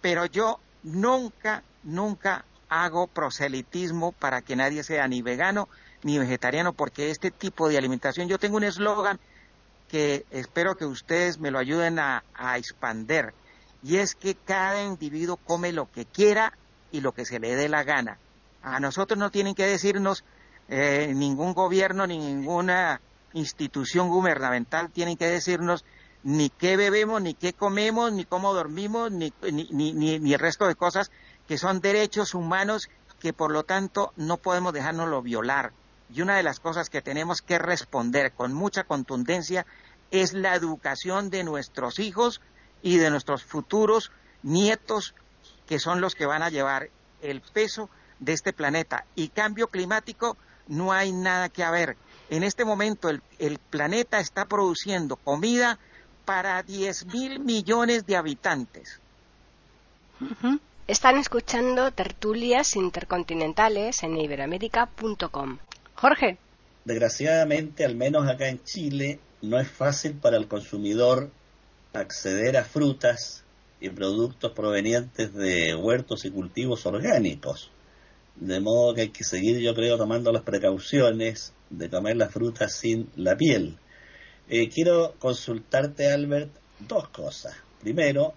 [0.00, 5.68] pero yo nunca, nunca hago proselitismo para que nadie sea ni vegano
[6.02, 9.18] ni vegetariano, porque este tipo de alimentación, yo tengo un eslogan
[9.88, 12.22] que espero que ustedes me lo ayuden a,
[12.56, 13.34] expander,
[13.82, 16.56] y es que cada individuo come lo que quiera
[16.94, 18.18] y lo que se le dé la gana.
[18.62, 20.24] A nosotros no tienen que decirnos
[20.68, 23.00] eh, ningún gobierno ni ninguna
[23.32, 25.84] institución gubernamental tienen que decirnos
[26.22, 30.68] ni qué bebemos, ni qué comemos, ni cómo dormimos, ni, ni, ni, ni, el resto
[30.68, 31.10] de cosas
[31.48, 32.88] que son derechos humanos
[33.18, 35.72] que por lo tanto no podemos dejárnoslo violar.
[36.14, 39.66] Y una de las cosas que tenemos que responder con mucha contundencia
[40.12, 42.40] es la educación de nuestros hijos
[42.82, 44.12] y de nuestros futuros
[44.44, 45.14] nietos,
[45.66, 46.90] que son los que van a llevar
[47.22, 47.88] el peso
[48.18, 49.04] de este planeta.
[49.14, 50.36] Y cambio climático,
[50.68, 51.96] no hay nada que haber.
[52.30, 55.78] En este momento el, planeta está produciendo comida
[56.24, 59.00] para 10 mil millones de habitantes.
[60.86, 65.58] Están escuchando tertulias intercontinentales en iberoamérica.com.
[65.94, 66.38] Jorge.
[66.84, 71.30] Desgraciadamente, al menos acá en Chile, no es fácil para el consumidor
[71.92, 73.43] acceder a frutas
[73.84, 77.70] y productos provenientes de huertos y cultivos orgánicos.
[78.34, 82.72] De modo que hay que seguir, yo creo, tomando las precauciones de comer las frutas
[82.72, 83.76] sin la piel.
[84.48, 86.50] Eh, quiero consultarte, Albert,
[86.88, 87.54] dos cosas.
[87.82, 88.32] Primero,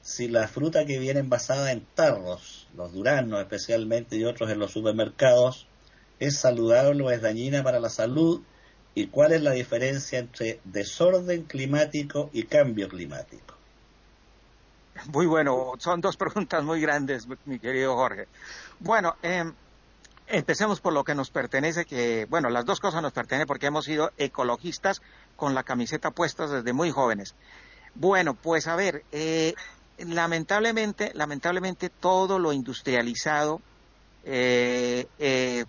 [0.00, 4.70] si la fruta que viene envasada en tarros, los duranos especialmente y otros en los
[4.70, 5.66] supermercados,
[6.20, 8.42] es saludable o es dañina para la salud
[8.94, 13.53] y cuál es la diferencia entre desorden climático y cambio climático.
[15.12, 18.28] Muy bueno, son dos preguntas muy grandes, mi querido Jorge.
[18.80, 19.52] Bueno, em,
[20.26, 23.84] empecemos por lo que nos pertenece, que, bueno, las dos cosas nos pertenecen porque hemos
[23.84, 25.02] sido ecologistas
[25.36, 27.34] con la camiseta puesta desde muy jóvenes.
[27.94, 29.54] Bueno, pues a ver, eh,
[29.98, 33.60] lamentablemente, lamentablemente todo lo industrializado
[34.24, 35.64] eh, eh,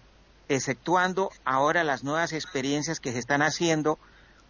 [0.47, 3.99] exceptuando ahora las nuevas experiencias que se están haciendo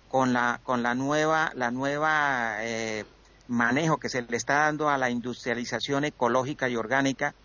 [0.10, 3.06] con la, con la nueva, la nueva eh,
[3.48, 7.36] manejo que se le está dando a la industrialización ecológica y orgánica,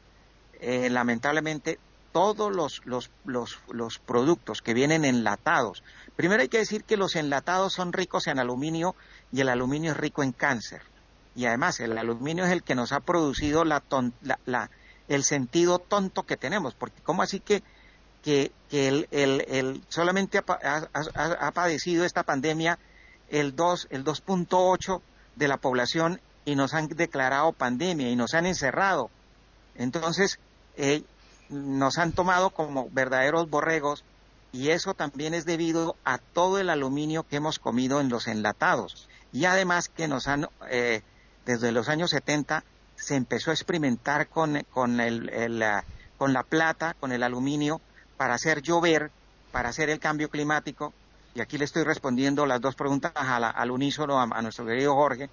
[0.61, 1.79] eh, lamentablemente
[2.13, 5.83] todos los, los, los, los productos que vienen enlatados,
[6.17, 8.95] primero hay que decir que los enlatados son ricos en aluminio
[9.33, 10.83] y el aluminio es rico en cáncer.
[11.37, 13.83] Y además el aluminio es el que nos ha producido la,
[14.47, 14.71] la,
[15.09, 17.63] el sentido tonto que tenemos, porque ¿cómo así que
[18.23, 22.79] que, el, el, solamente ha, padecido esta pandemia
[23.29, 25.01] el 2, el 2.8
[25.41, 29.11] de la población y nos han declarado pandemia y nos han encerrado.
[29.75, 30.39] Entonces,
[30.77, 31.03] eh,
[31.49, 34.05] nos han tomado como verdaderos borregos
[34.53, 39.09] y eso también es debido a todo el aluminio que hemos comido en los enlatados.
[39.33, 41.03] Y además que nos han, eh,
[41.47, 42.63] desde los años 70,
[42.97, 45.31] se empezó a experimentar con, con, el,
[46.19, 47.81] con la plata, con el aluminio,
[48.19, 49.11] para hacer llover,
[49.53, 50.93] para hacer el cambio climático,
[51.35, 55.31] y aquí le estoy respondiendo las dos preguntas al unísono a, nuestro querido Jorge,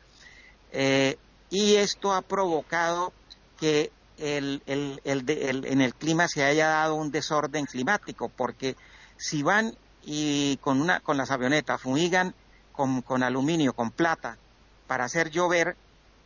[0.71, 1.17] eh,
[1.49, 3.13] y esto ha provocado
[3.59, 8.75] que el, en el clima se haya dado un desorden climático, porque
[9.17, 12.33] si van y con, una, con las avionetas fumigan
[12.71, 14.37] con, con aluminio, con plata,
[14.87, 15.75] para hacer llover,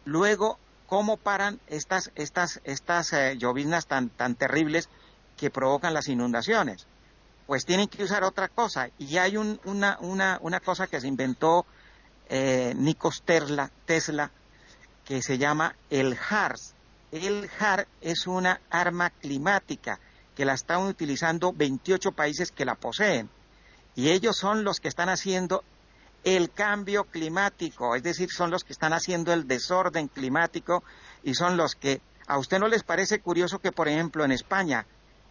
[0.06, 4.90] luego cómo paran estas, estas, estas eh, lloviznas tan, tan terribles
[5.38, 6.86] que provocan las inundaciones.
[7.52, 8.92] Pues tienen que usar otra cosa.
[8.98, 11.66] Y hay una, una, una cosa que se inventó
[12.30, 14.32] eh, Nikos Tesla, Tesla,
[15.04, 16.74] que se llama el HARS.
[17.12, 20.00] El HAR es una arma climática
[20.34, 23.30] que la están utilizando 28 países que la poseen.
[23.96, 25.66] Y ellos son los que están haciendo
[26.24, 30.86] el cambio climático, es decir, son los que están haciendo el desorden climático
[31.22, 34.86] y son los que, ¿a usted no les parece curioso que, por ejemplo, en España,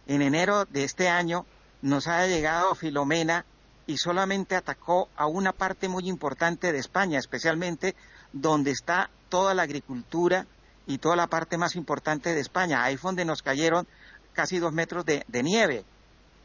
[0.05, 1.47] en enero de este año,
[1.81, 3.45] nos haya llegado Filomena
[3.87, 7.95] y solamente atacó a una parte muy importante de España, especialmente
[8.33, 10.45] donde está toda la agricultura
[10.87, 12.83] y toda la parte más importante de España.
[12.83, 13.87] Ahí fue donde nos cayeron
[14.33, 15.85] casi dos metros de, de nieve.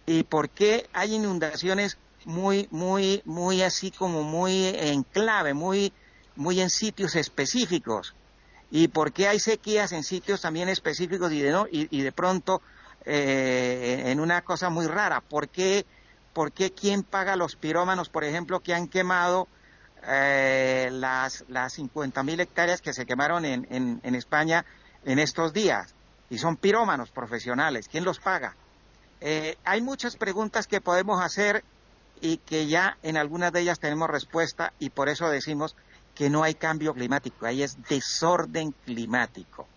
[0.06, 5.92] ¿Y por qué hay inundaciones muy, muy, muy así como muy en clave, muy,
[6.34, 8.14] muy en sitios específicos.
[8.70, 12.60] ¿Y por qué hay sequías en sitios también específicos y de, no, y, de pronto
[13.06, 15.20] eh, en una cosa muy rara?
[15.20, 15.86] ¿Por qué,
[16.32, 19.46] por qué quién paga los pirómanos, por ejemplo, que han quemado
[20.08, 24.66] eh, las, las 50.000 hectáreas que se quemaron en, en, España
[25.04, 25.94] en estos días?
[26.28, 27.88] Y son pirómanos profesionales.
[27.88, 28.56] ¿Quién los paga?
[29.20, 31.62] Eh, hay muchas preguntas que podemos hacer
[32.20, 35.76] y que ya en algunas de ellas tenemos respuesta y por eso decimos
[36.16, 39.68] que no hay cambio climático, ahí es desorden climático.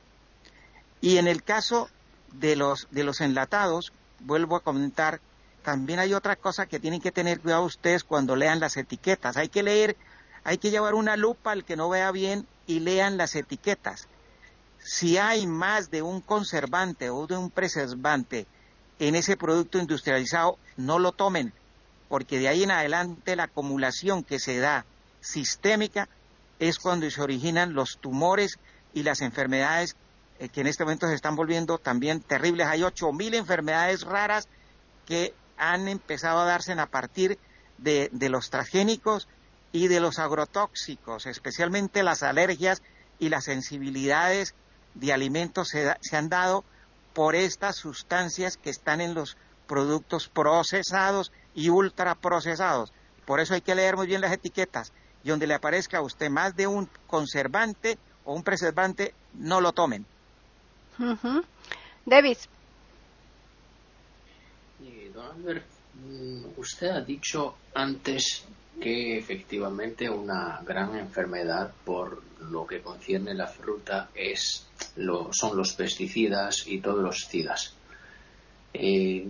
[1.02, 1.90] Y en el caso
[2.34, 5.22] de los, de los enlatados, vuelvo a comentar,
[5.64, 9.38] también hay otra cosa que tienen que tener cuidado ustedes cuando lean las etiquetas.
[9.38, 9.98] Hay que leer,
[10.44, 14.08] hay que llevar una lupa al que no vea bien y lean las etiquetas.
[14.80, 18.48] Si hay más de un conservante o de un preservante
[19.00, 21.54] en ese producto industrializado, no lo tomen
[22.10, 24.86] porque de ahí en adelante la acumulación que se da
[25.22, 26.10] sistémica
[26.58, 28.58] es cuando se originan los tumores
[28.94, 29.96] y las enfermedades
[30.40, 32.68] eh, que en este momento se están volviendo también terribles.
[32.68, 34.48] Hay 8.000 enfermedades raras
[35.06, 37.38] que han empezado a darse a partir
[37.78, 39.28] de, los transgénicos
[39.72, 42.82] y de los agrotóxicos, especialmente las alergias
[43.20, 44.56] y las sensibilidades
[44.96, 46.64] de alimentos se, se han dado
[47.14, 49.38] por estas sustancias que están en los
[49.68, 52.94] productos procesados y ultraprocesados.
[53.26, 56.30] Por eso hay que leer muy bien las etiquetas y donde le aparezca a usted
[56.30, 60.06] más de un conservante o un preservante, no lo tomen.
[62.06, 62.38] David.
[65.14, 65.62] don
[65.96, 68.46] mm, usted ha dicho antes
[68.82, 72.22] que efectivamente una gran enfermedad por
[72.52, 77.74] lo que concierne la fruta es lo, son los pesticidas y todos los cidas.
[78.74, 79.26] Eh,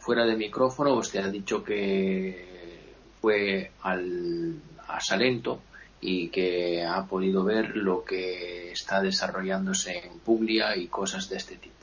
[0.00, 4.54] fuera de micrófono, usted ha dicho que fue al,
[4.88, 5.62] a Salento
[6.04, 11.56] y que ha podido ver lo que está desarrollándose en Puglia y cosas de este
[11.56, 11.76] tipo.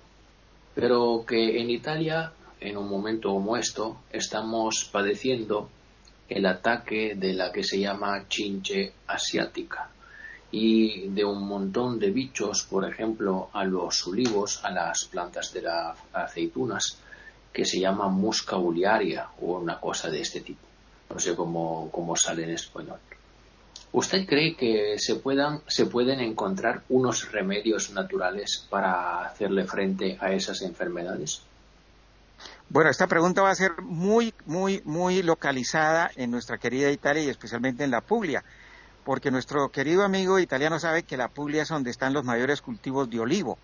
[0.76, 5.70] Pero que en Italia, en un momento como esto, estamos padeciendo
[6.28, 9.90] el ataque de la que se llama chinche asiática
[10.52, 15.62] y de un montón de bichos, por ejemplo, a los olivos, a las plantas de
[15.62, 16.98] las aceitunas,
[17.54, 20.68] que se llama musca uliaria o una cosa de este tipo.
[21.10, 23.00] No sé cómo, cómo sale en español.
[23.92, 30.32] ¿Usted cree que se, puedan, se pueden encontrar unos remedios naturales para hacerle frente a
[30.32, 31.42] esas enfermedades?
[32.70, 37.30] Bueno, esta pregunta va a ser muy, muy, muy localizada en nuestra querida Italia y
[37.30, 38.44] especialmente en la Puglia
[39.10, 43.10] porque nuestro querido amigo italiano sabe que la Puglia es donde están los mayores cultivos
[43.10, 43.58] de olivo.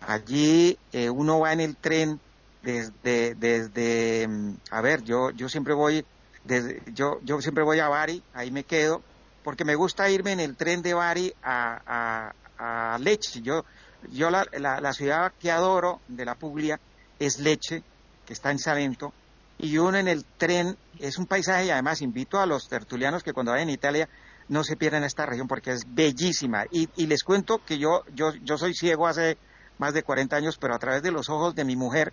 [0.00, 2.18] Allí eh, uno va en el tren
[2.62, 6.02] desde, desde, mm, a ver, yo, yo siempre voy,
[6.44, 9.02] desde, yo, yo siempre voy a Bari, ahí me quedo,
[9.46, 13.42] porque me gusta irme en el tren de Bari a, a, Leche.
[13.42, 13.64] Yo,
[14.10, 16.80] yo la, la, ciudad que adoro de la Puglia
[17.20, 17.84] es Leche,
[18.26, 19.12] que está en Salento,
[19.56, 23.32] y uno en el tren es un paisaje y además invito a los tertulianos que
[23.32, 24.08] cuando vayan a Italia
[24.48, 26.64] no se pierdan esta región porque es bellísima.
[26.72, 29.38] Y, les cuento que yo, yo, yo soy ciego hace
[29.78, 32.12] más de 40 años, pero a través de los ojos de mi mujer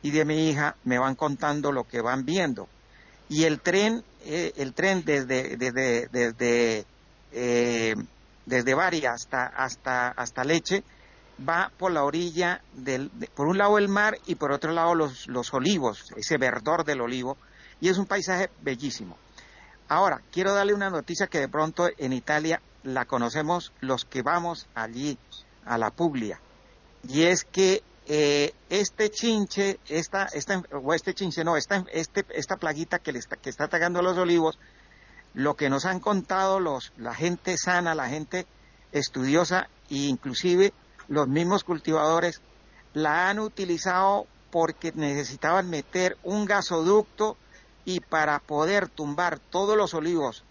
[0.00, 2.70] y de mi hija me van contando lo que van viendo.
[3.30, 6.84] Y el tren, eh, el tren desde, desde, desde,
[7.32, 7.94] eh,
[8.44, 10.82] desde Bari hasta, hasta, hasta Leche,
[11.48, 15.28] va por la orilla del, por un lado el mar y por otro lado los,
[15.28, 17.38] los olivos, ese verdor del olivo,
[17.80, 19.16] y es un paisaje bellísimo.
[19.88, 24.66] Ahora, quiero darle una noticia que de pronto en Italia la conocemos los que vamos
[24.74, 25.18] allí
[25.64, 26.40] a la Puglia.
[27.08, 27.82] Y es que
[28.12, 33.20] eh, este chinche, esta, esta, o este chinche, no, esta, este, esta plaguita que, le
[33.20, 34.58] está, que está atacando a los olivos,
[35.32, 38.48] lo que nos han contado los, la gente sana, la gente
[38.90, 40.72] estudiosa e inclusive
[41.06, 42.40] los mismos cultivadores
[42.94, 47.36] la han utilizado porque necesitaban meter un gasoducto
[47.84, 50.42] y para poder tumbar todos los olivos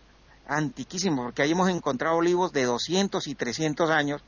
[0.48, 4.24] antiquísimos, porque ahí hemos encontrado olivos de 200 y 300 años,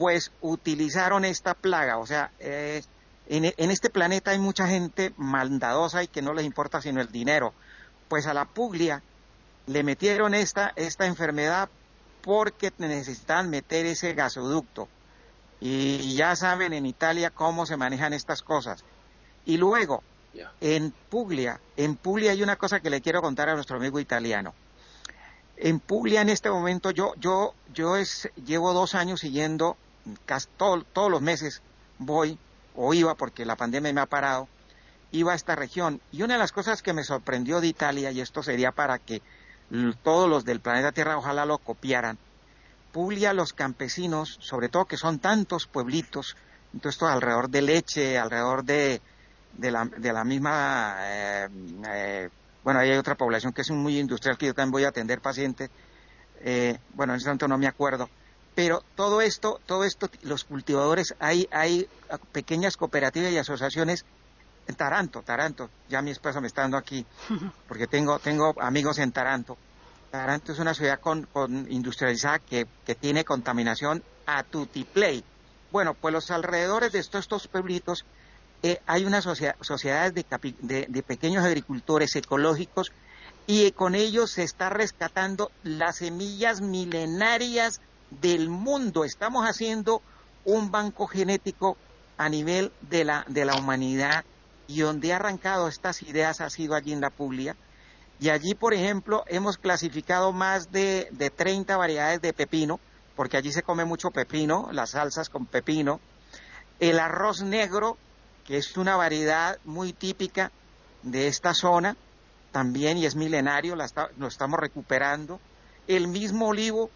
[0.00, 1.98] pues utilizaron esta plaga.
[1.98, 2.82] O sea, eh,
[3.28, 7.12] en, en, este planeta hay mucha gente maldadosa y que no les importa sino el
[7.12, 7.52] dinero.
[8.08, 9.02] Pues a la Puglia
[9.66, 11.68] le metieron esta, esta enfermedad
[12.22, 14.88] porque necesitaban meter ese gasoducto.
[15.60, 18.82] Y ya saben en Italia cómo se manejan estas cosas.
[19.44, 20.02] Y luego,
[20.62, 24.54] en Puglia, en Puglia hay una cosa que le quiero contar a nuestro amigo italiano.
[25.62, 29.76] En Puglia en este momento yo, yo, yo es, llevo dos años siguiendo,
[30.26, 31.62] casi todos los meses
[31.98, 32.38] voy,
[32.74, 34.48] o iba porque la pandemia me ha parado,
[35.12, 36.00] iba a esta región.
[36.12, 39.22] Y una de las cosas que me sorprendió de Italia, y esto sería para que
[40.02, 42.18] todos los del planeta Tierra ojalá lo copiaran,
[42.92, 46.36] Puglia los campesinos, sobre todo que son tantos pueblitos,
[46.74, 49.00] entonces alrededor de Leche, alrededor de,
[49.56, 51.48] de, la, de la misma, eh,
[51.88, 52.28] eh,
[52.64, 55.20] bueno, ahí hay otra población que es muy industrial, que yo también voy a atender
[55.20, 55.70] pacientes,
[56.40, 58.10] eh, bueno, en ese momento no me acuerdo,
[58.54, 61.88] pero todo esto, todo esto, los cultivadores, hay, hay
[62.32, 64.04] pequeñas cooperativas y asociaciones
[64.66, 67.04] en Taranto, Taranto, ya mi esposa me está dando aquí,
[67.68, 69.56] porque tengo, tengo amigos en Taranto,
[70.10, 71.28] Taranto es una ciudad con,
[71.70, 72.66] industrializada que,
[73.00, 75.24] tiene contaminación a tutiplay.
[75.70, 78.04] Bueno, pues los alrededores de estos, estos pueblitos
[78.62, 82.92] eh, hay unas sociedades de, de, pequeños agricultores ecológicos
[83.46, 87.80] y con ellos se está rescatando las semillas milenarias
[88.10, 89.04] del mundo.
[89.04, 90.02] Estamos haciendo
[90.44, 91.76] un banco genético
[92.16, 94.24] a nivel de la, de la humanidad
[94.66, 97.56] y donde ha arrancado estas ideas ha sido allí en la Puglia
[98.20, 102.78] y allí, por ejemplo, hemos clasificado más de, de 30 variedades de pepino,
[103.16, 106.00] porque allí se come mucho pepino, las salsas con pepino.
[106.80, 107.96] El arroz negro,
[108.46, 110.52] que es una variedad muy típica
[111.02, 111.96] de esta zona,
[112.52, 115.40] también y es milenario, lo estamos recuperando.
[115.88, 116.90] El mismo olivo,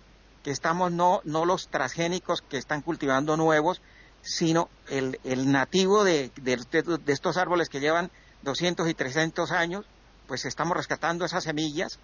[0.44, 3.80] que estamos no, no los transgénicos que están cultivando nuevos,
[4.22, 6.58] sino el, el nativo de, de,
[7.06, 8.10] estos árboles que llevan
[8.42, 9.86] 200 y 300 años,
[10.28, 11.98] pues estamos rescatando esas semillas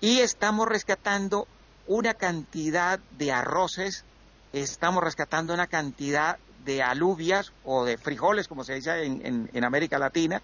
[0.00, 1.48] y estamos rescatando
[1.86, 4.04] una cantidad de arroces,
[4.52, 10.42] estamos rescatando una cantidad de alubias o de frijoles, como se dice en, América Latina.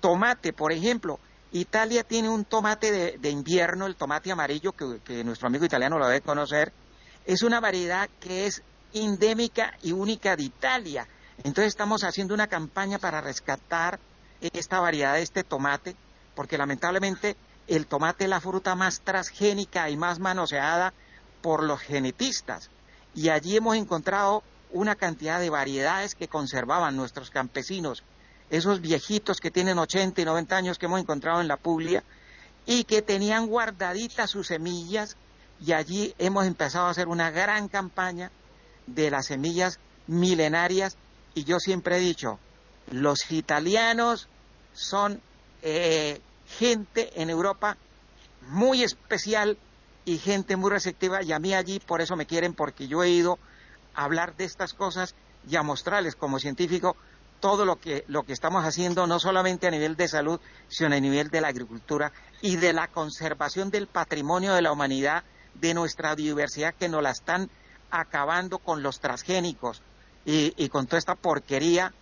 [0.00, 1.18] Tomate, por ejemplo,
[1.52, 6.06] Italia tiene un tomate de, invierno, el tomate amarillo, que, que, nuestro amigo italiano lo
[6.06, 6.72] debe conocer.
[7.24, 11.08] Es una variedad que es endémica y única de Italia.
[11.38, 13.98] Entonces estamos haciendo una campaña para rescatar
[14.40, 15.96] esta variedad de este tomate
[16.36, 17.36] porque lamentablemente
[17.66, 20.92] el tomate es la fruta más transgénica y más manoseada
[21.42, 22.70] por los genetistas.
[23.14, 28.04] Y allí hemos encontrado una cantidad de variedades que conservaban nuestros campesinos,
[28.50, 32.04] esos viejitos que tienen 80 y 90 años que hemos encontrado en la Puglia
[32.64, 35.16] y que tenían guardaditas sus semillas
[35.60, 38.30] y allí hemos empezado a hacer una gran campaña
[38.86, 40.96] de las semillas milenarias
[41.34, 42.38] y yo siempre he dicho,
[42.90, 44.28] los italianos
[44.72, 45.20] son
[45.62, 46.20] eh,
[46.58, 47.76] gente en Europa
[48.48, 49.58] muy especial
[50.04, 53.10] y gente muy receptiva y a mí allí por eso me quieren porque yo he
[53.10, 53.38] ido
[53.94, 55.14] a hablar de estas cosas
[55.48, 56.96] y a mostrarles como científico
[57.40, 61.00] todo lo que, lo que estamos haciendo, no solamente a nivel de salud, sino a
[61.00, 62.12] nivel de la agricultura
[62.42, 65.24] y de la conservación del patrimonio de la humanidad,
[65.54, 67.50] de nuestra biodiversidad que nos la están
[67.90, 69.82] acabando con los transgénicos
[70.24, 71.92] y, y con toda esta porquería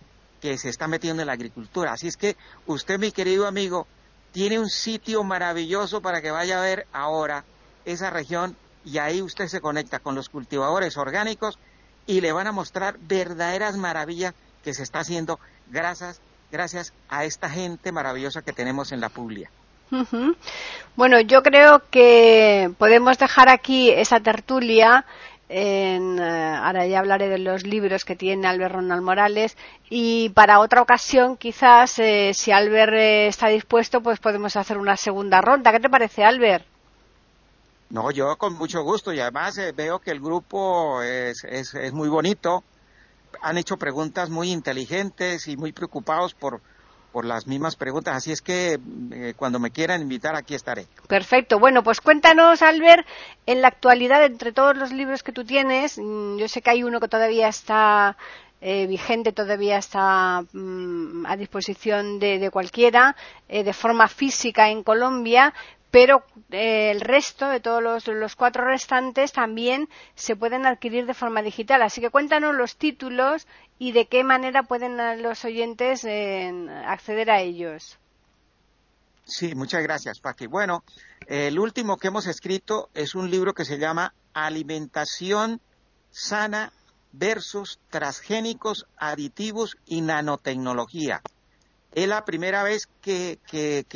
[0.41, 1.93] que se está metiendo en la agricultura.
[1.93, 3.87] Así es que usted, mi querido amigo,
[4.31, 7.45] tiene un sitio maravilloso para que vaya a ver ahora
[7.85, 11.57] esa región y ahí usted se conecta con los cultivadores orgánicos
[12.05, 14.33] y le van a mostrar verdaderas maravillas
[14.65, 15.39] que se está haciendo
[15.71, 16.19] gracias,
[16.51, 19.49] gracias a esta gente maravillosa que tenemos en la Puglia.
[20.95, 25.05] Bueno, yo creo que podemos dejar aquí esa tertulia
[25.47, 29.55] en, eh, ahora ya hablaré de los libros que tiene Albert Ronald Morales
[29.91, 34.97] y para otra ocasión quizás eh, si Albert eh, está dispuesto pues podemos hacer una
[34.97, 35.71] segunda ronda.
[35.71, 36.65] ¿Qué te parece Albert?
[37.91, 42.09] No, yo con mucho gusto y además veo que el grupo es, es, es muy
[42.09, 42.63] bonito.
[43.41, 46.61] Han hecho preguntas muy inteligentes y muy preocupados por,
[47.11, 48.15] por las mismas preguntas.
[48.15, 48.79] Así es que
[49.11, 50.85] eh, cuando me quieran invitar, aquí estaré.
[51.07, 51.59] Perfecto.
[51.59, 53.07] Bueno, pues cuéntanos, Albert,
[53.45, 56.83] en la actualidad, entre todos los libros que tú tienes, mm, yo sé que hay
[56.83, 58.17] uno que todavía está
[58.59, 63.15] eh, vigente, todavía está mm, a disposición de, cualquiera,
[63.47, 65.53] eh, de forma física en Colombia,
[65.95, 71.41] pero eh, el resto de todos los, cuatro restantes también se pueden adquirir de forma
[71.41, 71.81] digital.
[71.81, 73.47] Así que cuéntanos los títulos
[73.79, 76.05] y de qué manera pueden los oyentes
[76.85, 77.97] acceder a ellos.
[79.23, 80.47] Sí, muchas gracias, Paqui.
[80.47, 80.83] Bueno,
[81.27, 85.61] el último que hemos escrito es un libro que se llama Alimentación
[86.09, 86.73] sana
[87.13, 91.21] versus transgénicos, aditivos y nanotecnología.
[91.93, 93.39] Es la primera vez que,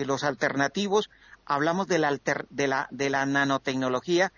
[0.06, 1.10] los alternativos
[1.50, 2.18] hablamos de la,
[2.50, 4.32] de, la, de la nanotecnología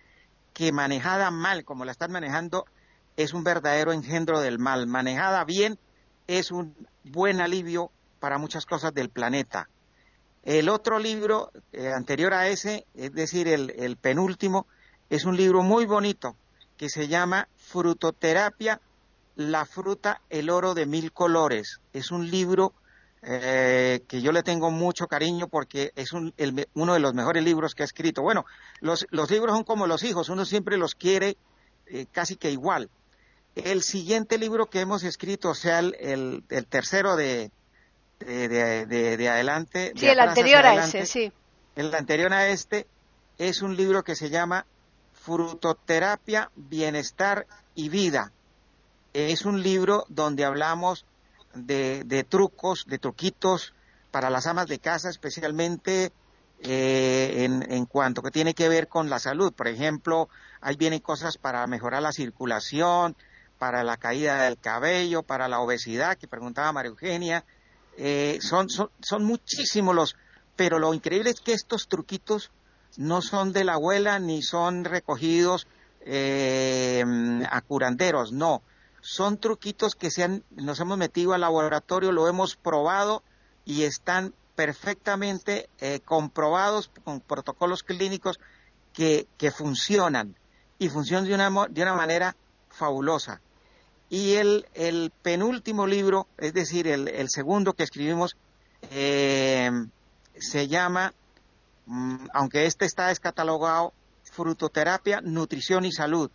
[0.54, 2.66] que manejada mal, como la están manejando,
[3.18, 4.88] es un verdadero engendro del mal.
[4.88, 5.78] Manejada bien
[6.28, 9.70] es un buen alivio para muchas cosas del planeta.
[10.44, 14.66] El otro libro eh, anterior a ese, es decir, el, penúltimo,
[15.10, 16.36] es un libro muy bonito
[16.78, 18.82] que se llama Frutoterapia,
[19.36, 21.82] la fruta, el oro de mil colores.
[21.94, 22.74] Es un libro
[23.24, 27.84] eh, que yo le tengo mucho cariño porque es uno de los mejores libros que
[27.84, 28.22] ha escrito.
[28.22, 28.46] Bueno,
[28.80, 31.38] los, libros son como los hijos, uno siempre los quiere
[31.88, 32.90] eh, casi que igual.
[33.56, 37.52] El siguiente libro que hemos escrito, o sea, el tercero de,
[38.26, 39.94] de, adelante.
[39.96, 41.32] Sí, el anterior a ese, sí.
[41.76, 42.88] El anterior a este
[43.38, 44.66] es un libro que se llama
[45.14, 48.32] Frutoterapia, Bienestar y Vida.
[49.14, 51.06] Es un libro donde hablamos
[51.54, 53.74] de, trucos, de truquitos
[54.12, 56.12] para las amas de casa, especialmente
[56.60, 59.54] eh, en, en, cuanto que tiene que ver con la salud.
[59.54, 60.30] Por ejemplo,
[60.60, 63.16] ahí vienen cosas para mejorar la circulación,
[63.62, 67.46] para la caída del cabello, para la obesidad, que preguntaba María Eugenia,
[67.96, 70.16] eh, son, son, muchísimos los,
[70.56, 72.50] pero lo increíble es que estos truquitos
[72.98, 75.68] no son de la abuela ni son recogidos
[76.02, 77.04] eh,
[77.50, 78.64] a curanderos, no.
[79.02, 83.24] Son truquitos que se han, nos hemos metido al laboratorio, lo hemos probado
[83.66, 88.40] y están perfectamente eh, comprobados con protocolos clínicos
[88.94, 90.36] que, que funcionan
[90.78, 92.36] y funcionan de una, de una manera
[92.70, 93.42] fabulosa.
[94.10, 98.36] Y el, penúltimo libro, es decir, el, segundo que escribimos,
[98.90, 99.72] eh,
[100.38, 101.14] se llama,
[101.86, 103.94] mm, aunque este está descatalogado,
[104.24, 106.30] Frutoterapia, Nutrición y Salud.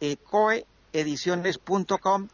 [0.00, 2.28] ecoeediciones.com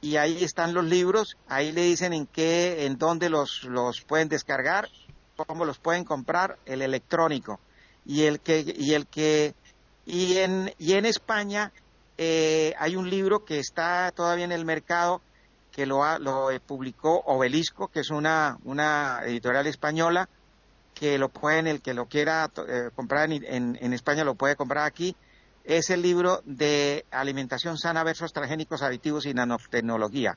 [0.00, 4.28] y ahí están los libros, ahí le dicen en qué, en dónde los, los pueden
[4.28, 4.88] descargar,
[5.36, 7.60] cómo los pueden comprar, el electrónico.
[8.04, 9.54] Y el que, y el que,
[10.04, 11.72] y en, y en España
[12.18, 15.20] eh, hay un libro que está todavía en el mercado
[15.72, 20.28] que lo, lo publicó Obelisco, que es una, una editorial española,
[20.94, 24.86] que lo pueden, el que lo quiera eh, comprar en, en España lo puede comprar
[24.86, 25.16] aquí,
[25.64, 30.36] es el libro de alimentación sana versus transgénicos aditivos y nanotecnología.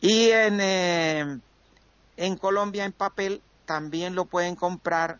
[0.00, 1.38] Y en, eh,
[2.16, 5.18] en Colombia en papel también lo pueden comprar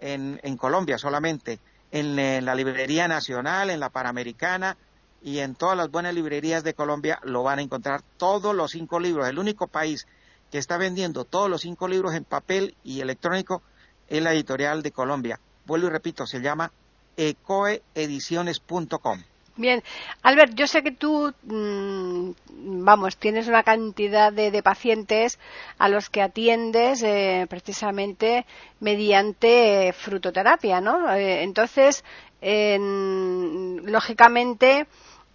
[0.00, 1.58] en, en Colombia solamente,
[1.90, 4.76] en, en, la Librería Nacional, en la Panamericana
[5.22, 9.00] y en todas las buenas librerías de Colombia lo van a encontrar todos los cinco
[9.00, 9.28] libros.
[9.28, 10.06] El único país
[10.50, 13.62] que está vendiendo todos los cinco libros en papel y electrónico
[14.08, 15.40] es la editorial de Colombia.
[15.64, 16.72] Vuelvo y repito, se llama
[17.16, 19.22] ecoeediciones.com.
[19.54, 19.82] Bien,
[20.22, 22.30] Albert, yo sé que tú, mm,
[22.84, 25.38] vamos, tienes una cantidad de, pacientes
[25.78, 28.46] a los que atiendes eh, precisamente
[28.80, 31.12] mediante frutoterapia, ¿no?
[31.12, 32.02] Eh, entonces,
[33.84, 34.86] lógicamente,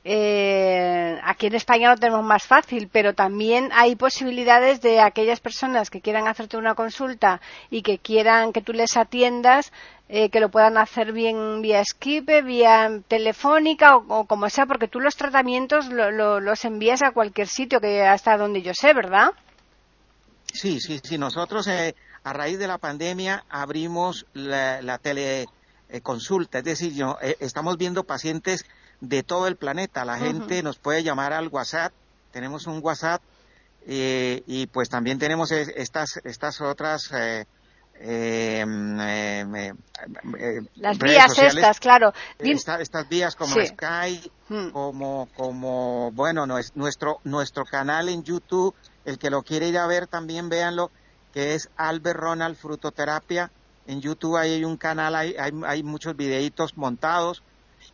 [0.10, 5.90] eh, aquí en España lo tenemos más fácil, pero también hay posibilidades de aquellas personas
[5.90, 9.74] que quieran hacerte una consulta y que quieran que tú les atiendas,
[10.08, 15.02] eh, que lo puedan hacer bien vía Skype, vía telefónica o, como sea, porque tú
[15.02, 19.32] los tratamientos los envías a cualquier sitio, que hasta donde yo sé, ¿verdad?
[20.54, 21.18] Sí, sí, sí.
[21.18, 27.36] Nosotros eh, a raíz de la pandemia abrimos la, la teleconsulta, es decir, yo, eh,
[27.42, 28.64] estamos viendo pacientes
[29.02, 30.06] de todo el planeta.
[30.06, 31.94] La gente nos puede llamar al WhatsApp,
[32.32, 33.22] tenemos un WhatsApp
[33.86, 37.12] eh, y pues también tenemos estas, estas otras...
[37.14, 37.46] Eh,
[38.00, 42.14] em, em, em, las vías estas, claro.
[42.38, 44.30] estas vías como Skype,
[44.72, 50.06] como, como, bueno, nuestro, nuestro canal en YouTube, el que lo quiere ir a ver
[50.06, 50.92] también véanlo,
[51.34, 53.50] que es Albert Ronald Frutoterapia.
[53.88, 57.42] En YouTube hay un canal, hay, hay, hay muchos videitos montados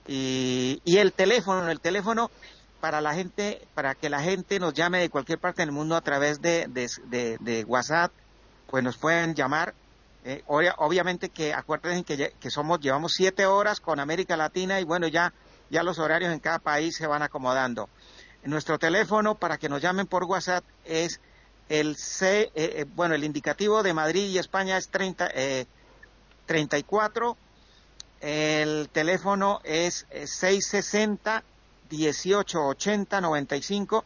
[0.07, 2.29] y, y el teléfono, el teléfono
[2.83, 6.01] para la gente, para que la gente nos llame de cualquier parte del mundo a
[6.01, 8.11] través de, WhatsApp,
[8.67, 9.73] pues nos pueden llamar.
[10.25, 15.07] Eh, obviamente que acuérdense que, que, somos, llevamos siete horas con América Latina y bueno,
[15.07, 15.33] ya,
[15.69, 17.87] ya los horarios en cada país se van acomodando.
[18.43, 21.21] Nuestro teléfono para que nos llamen por WhatsApp es
[21.69, 25.65] el C, eh, eh, bueno, el indicativo de Madrid y España es 30, eh,
[26.45, 27.37] 34
[28.23, 31.43] el teléfono es 660
[31.89, 34.05] 1880 95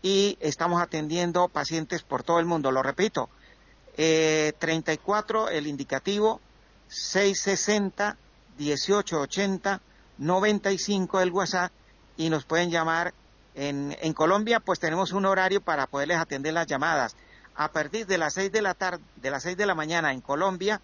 [0.00, 2.70] y estamos atendiendo pacientes por todo el mundo.
[2.70, 3.28] Lo repito,
[3.96, 6.40] eh, 34 el indicativo,
[6.86, 8.16] 660
[8.58, 9.80] 1880
[10.18, 11.72] 95 el WhatsApp
[12.16, 13.12] y nos pueden llamar
[13.56, 17.16] en, en Colombia, pues tenemos un horario para poderles atender las llamadas.
[17.56, 20.20] A partir de las 6 de la tarde, de las 6 de la mañana en
[20.20, 20.80] Colombia,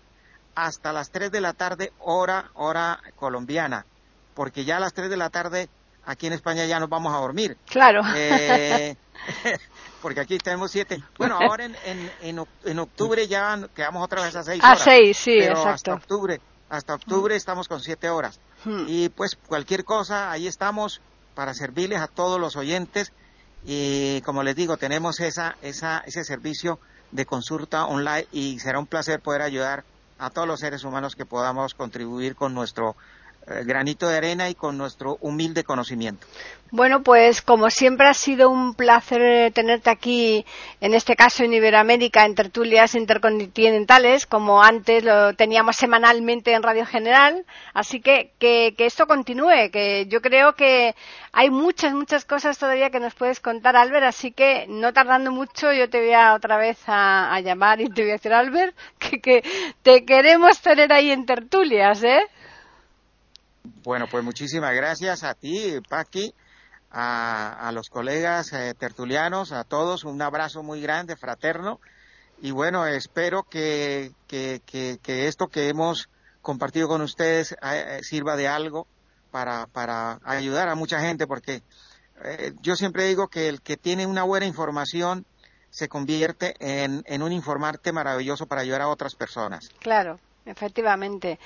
[0.54, 3.86] hasta las 3 de la tarde, hora, hora colombiana,
[4.34, 5.68] porque ya a las 3 de la tarde
[6.06, 7.56] aquí en España ya nos vamos a dormir.
[7.66, 8.02] Claro.
[8.14, 8.96] Eh,
[10.02, 11.02] porque aquí tenemos 7.
[11.18, 11.76] Bueno, ahora en,
[12.22, 14.80] en, en, octubre ya quedamos otra vez a 6 horas.
[14.80, 15.70] A 6, sí, pero exacto.
[15.70, 18.40] Hasta octubre, hasta octubre estamos con 7 horas.
[18.64, 18.84] Hmm.
[18.86, 21.00] Y pues cualquier cosa, ahí estamos
[21.34, 23.12] para servirles a todos los oyentes.
[23.64, 26.78] Y como les digo, tenemos esa, esa, ese servicio
[27.12, 29.84] de consulta online y será un placer poder ayudar
[30.18, 32.96] a todos los seres humanos que podamos contribuir con nuestro
[33.64, 36.26] granito de arena y con nuestro humilde conocimiento.
[36.76, 40.44] Bueno, pues como siempre ha sido un placer eh, tenerte aquí,
[40.80, 46.84] en este caso en Iberoamérica, en tertulias intercontinentales, como antes lo teníamos semanalmente en Radio
[46.84, 47.44] General.
[47.74, 50.96] Así que, que, esto continúe, que yo creo que
[51.30, 54.06] hay muchas, muchas cosas todavía que nos puedes contar, Albert.
[54.06, 58.02] Así que no tardando mucho, yo te voy a otra vez a, llamar y te
[58.02, 59.44] voy a decir, Albert, que, que
[59.84, 62.26] te queremos tener ahí en tertulias, ¿eh?
[63.84, 66.34] Bueno, pues muchísimas gracias a ti, Paqui,
[66.90, 71.80] a, los colegas eh, tertulianos, a todos, un abrazo muy grande, fraterno.
[72.40, 74.60] Y bueno, espero que, que,
[75.06, 76.08] esto que hemos
[76.42, 78.86] compartido con ustedes eh, eh, sirva de algo
[79.30, 81.62] para, para ayudar a mucha gente, porque
[82.62, 85.26] yo siempre digo que el que tiene una buena información
[85.70, 89.68] se convierte en, en un informarte maravilloso para ayudar a otras personas.
[89.80, 90.20] Claro.
[90.46, 91.38] Efectivamente.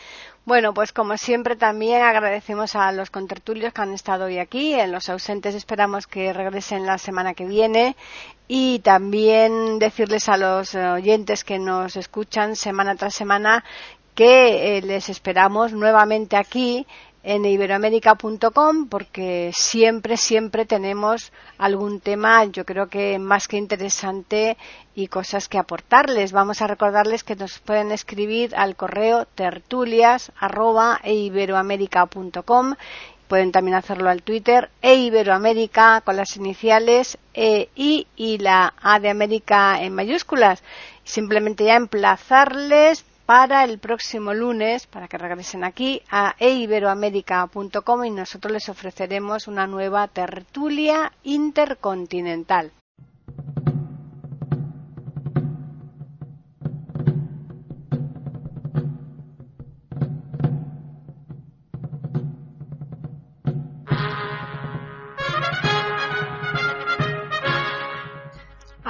[0.44, 4.74] Bueno, pues como siempre también agradecemos a los contertulios que han estado hoy aquí.
[4.74, 7.94] En los ausentes esperamos que regresen la semana que viene.
[8.48, 13.64] Y también decirles a los oyentes que nos escuchan semana tras semana
[14.16, 16.84] que eh, les esperamos nuevamente aquí
[17.28, 24.56] en iberoamérica.com porque siempre, siempre tenemos algún tema, yo creo que más que interesante
[24.94, 26.32] y cosas que aportarles.
[26.32, 30.32] Vamos a recordarles que nos pueden escribir al correo tertulias
[33.28, 39.00] Pueden también hacerlo al Twitter e Iberoamérica con las iniciales E, I y la A
[39.00, 40.62] de América en mayúsculas.
[41.04, 48.50] Simplemente ya emplazarles para el próximo lunes, para que regresen aquí a eiberoamerica.com y nosotros
[48.50, 52.72] les ofreceremos una nueva tertulia intercontinental.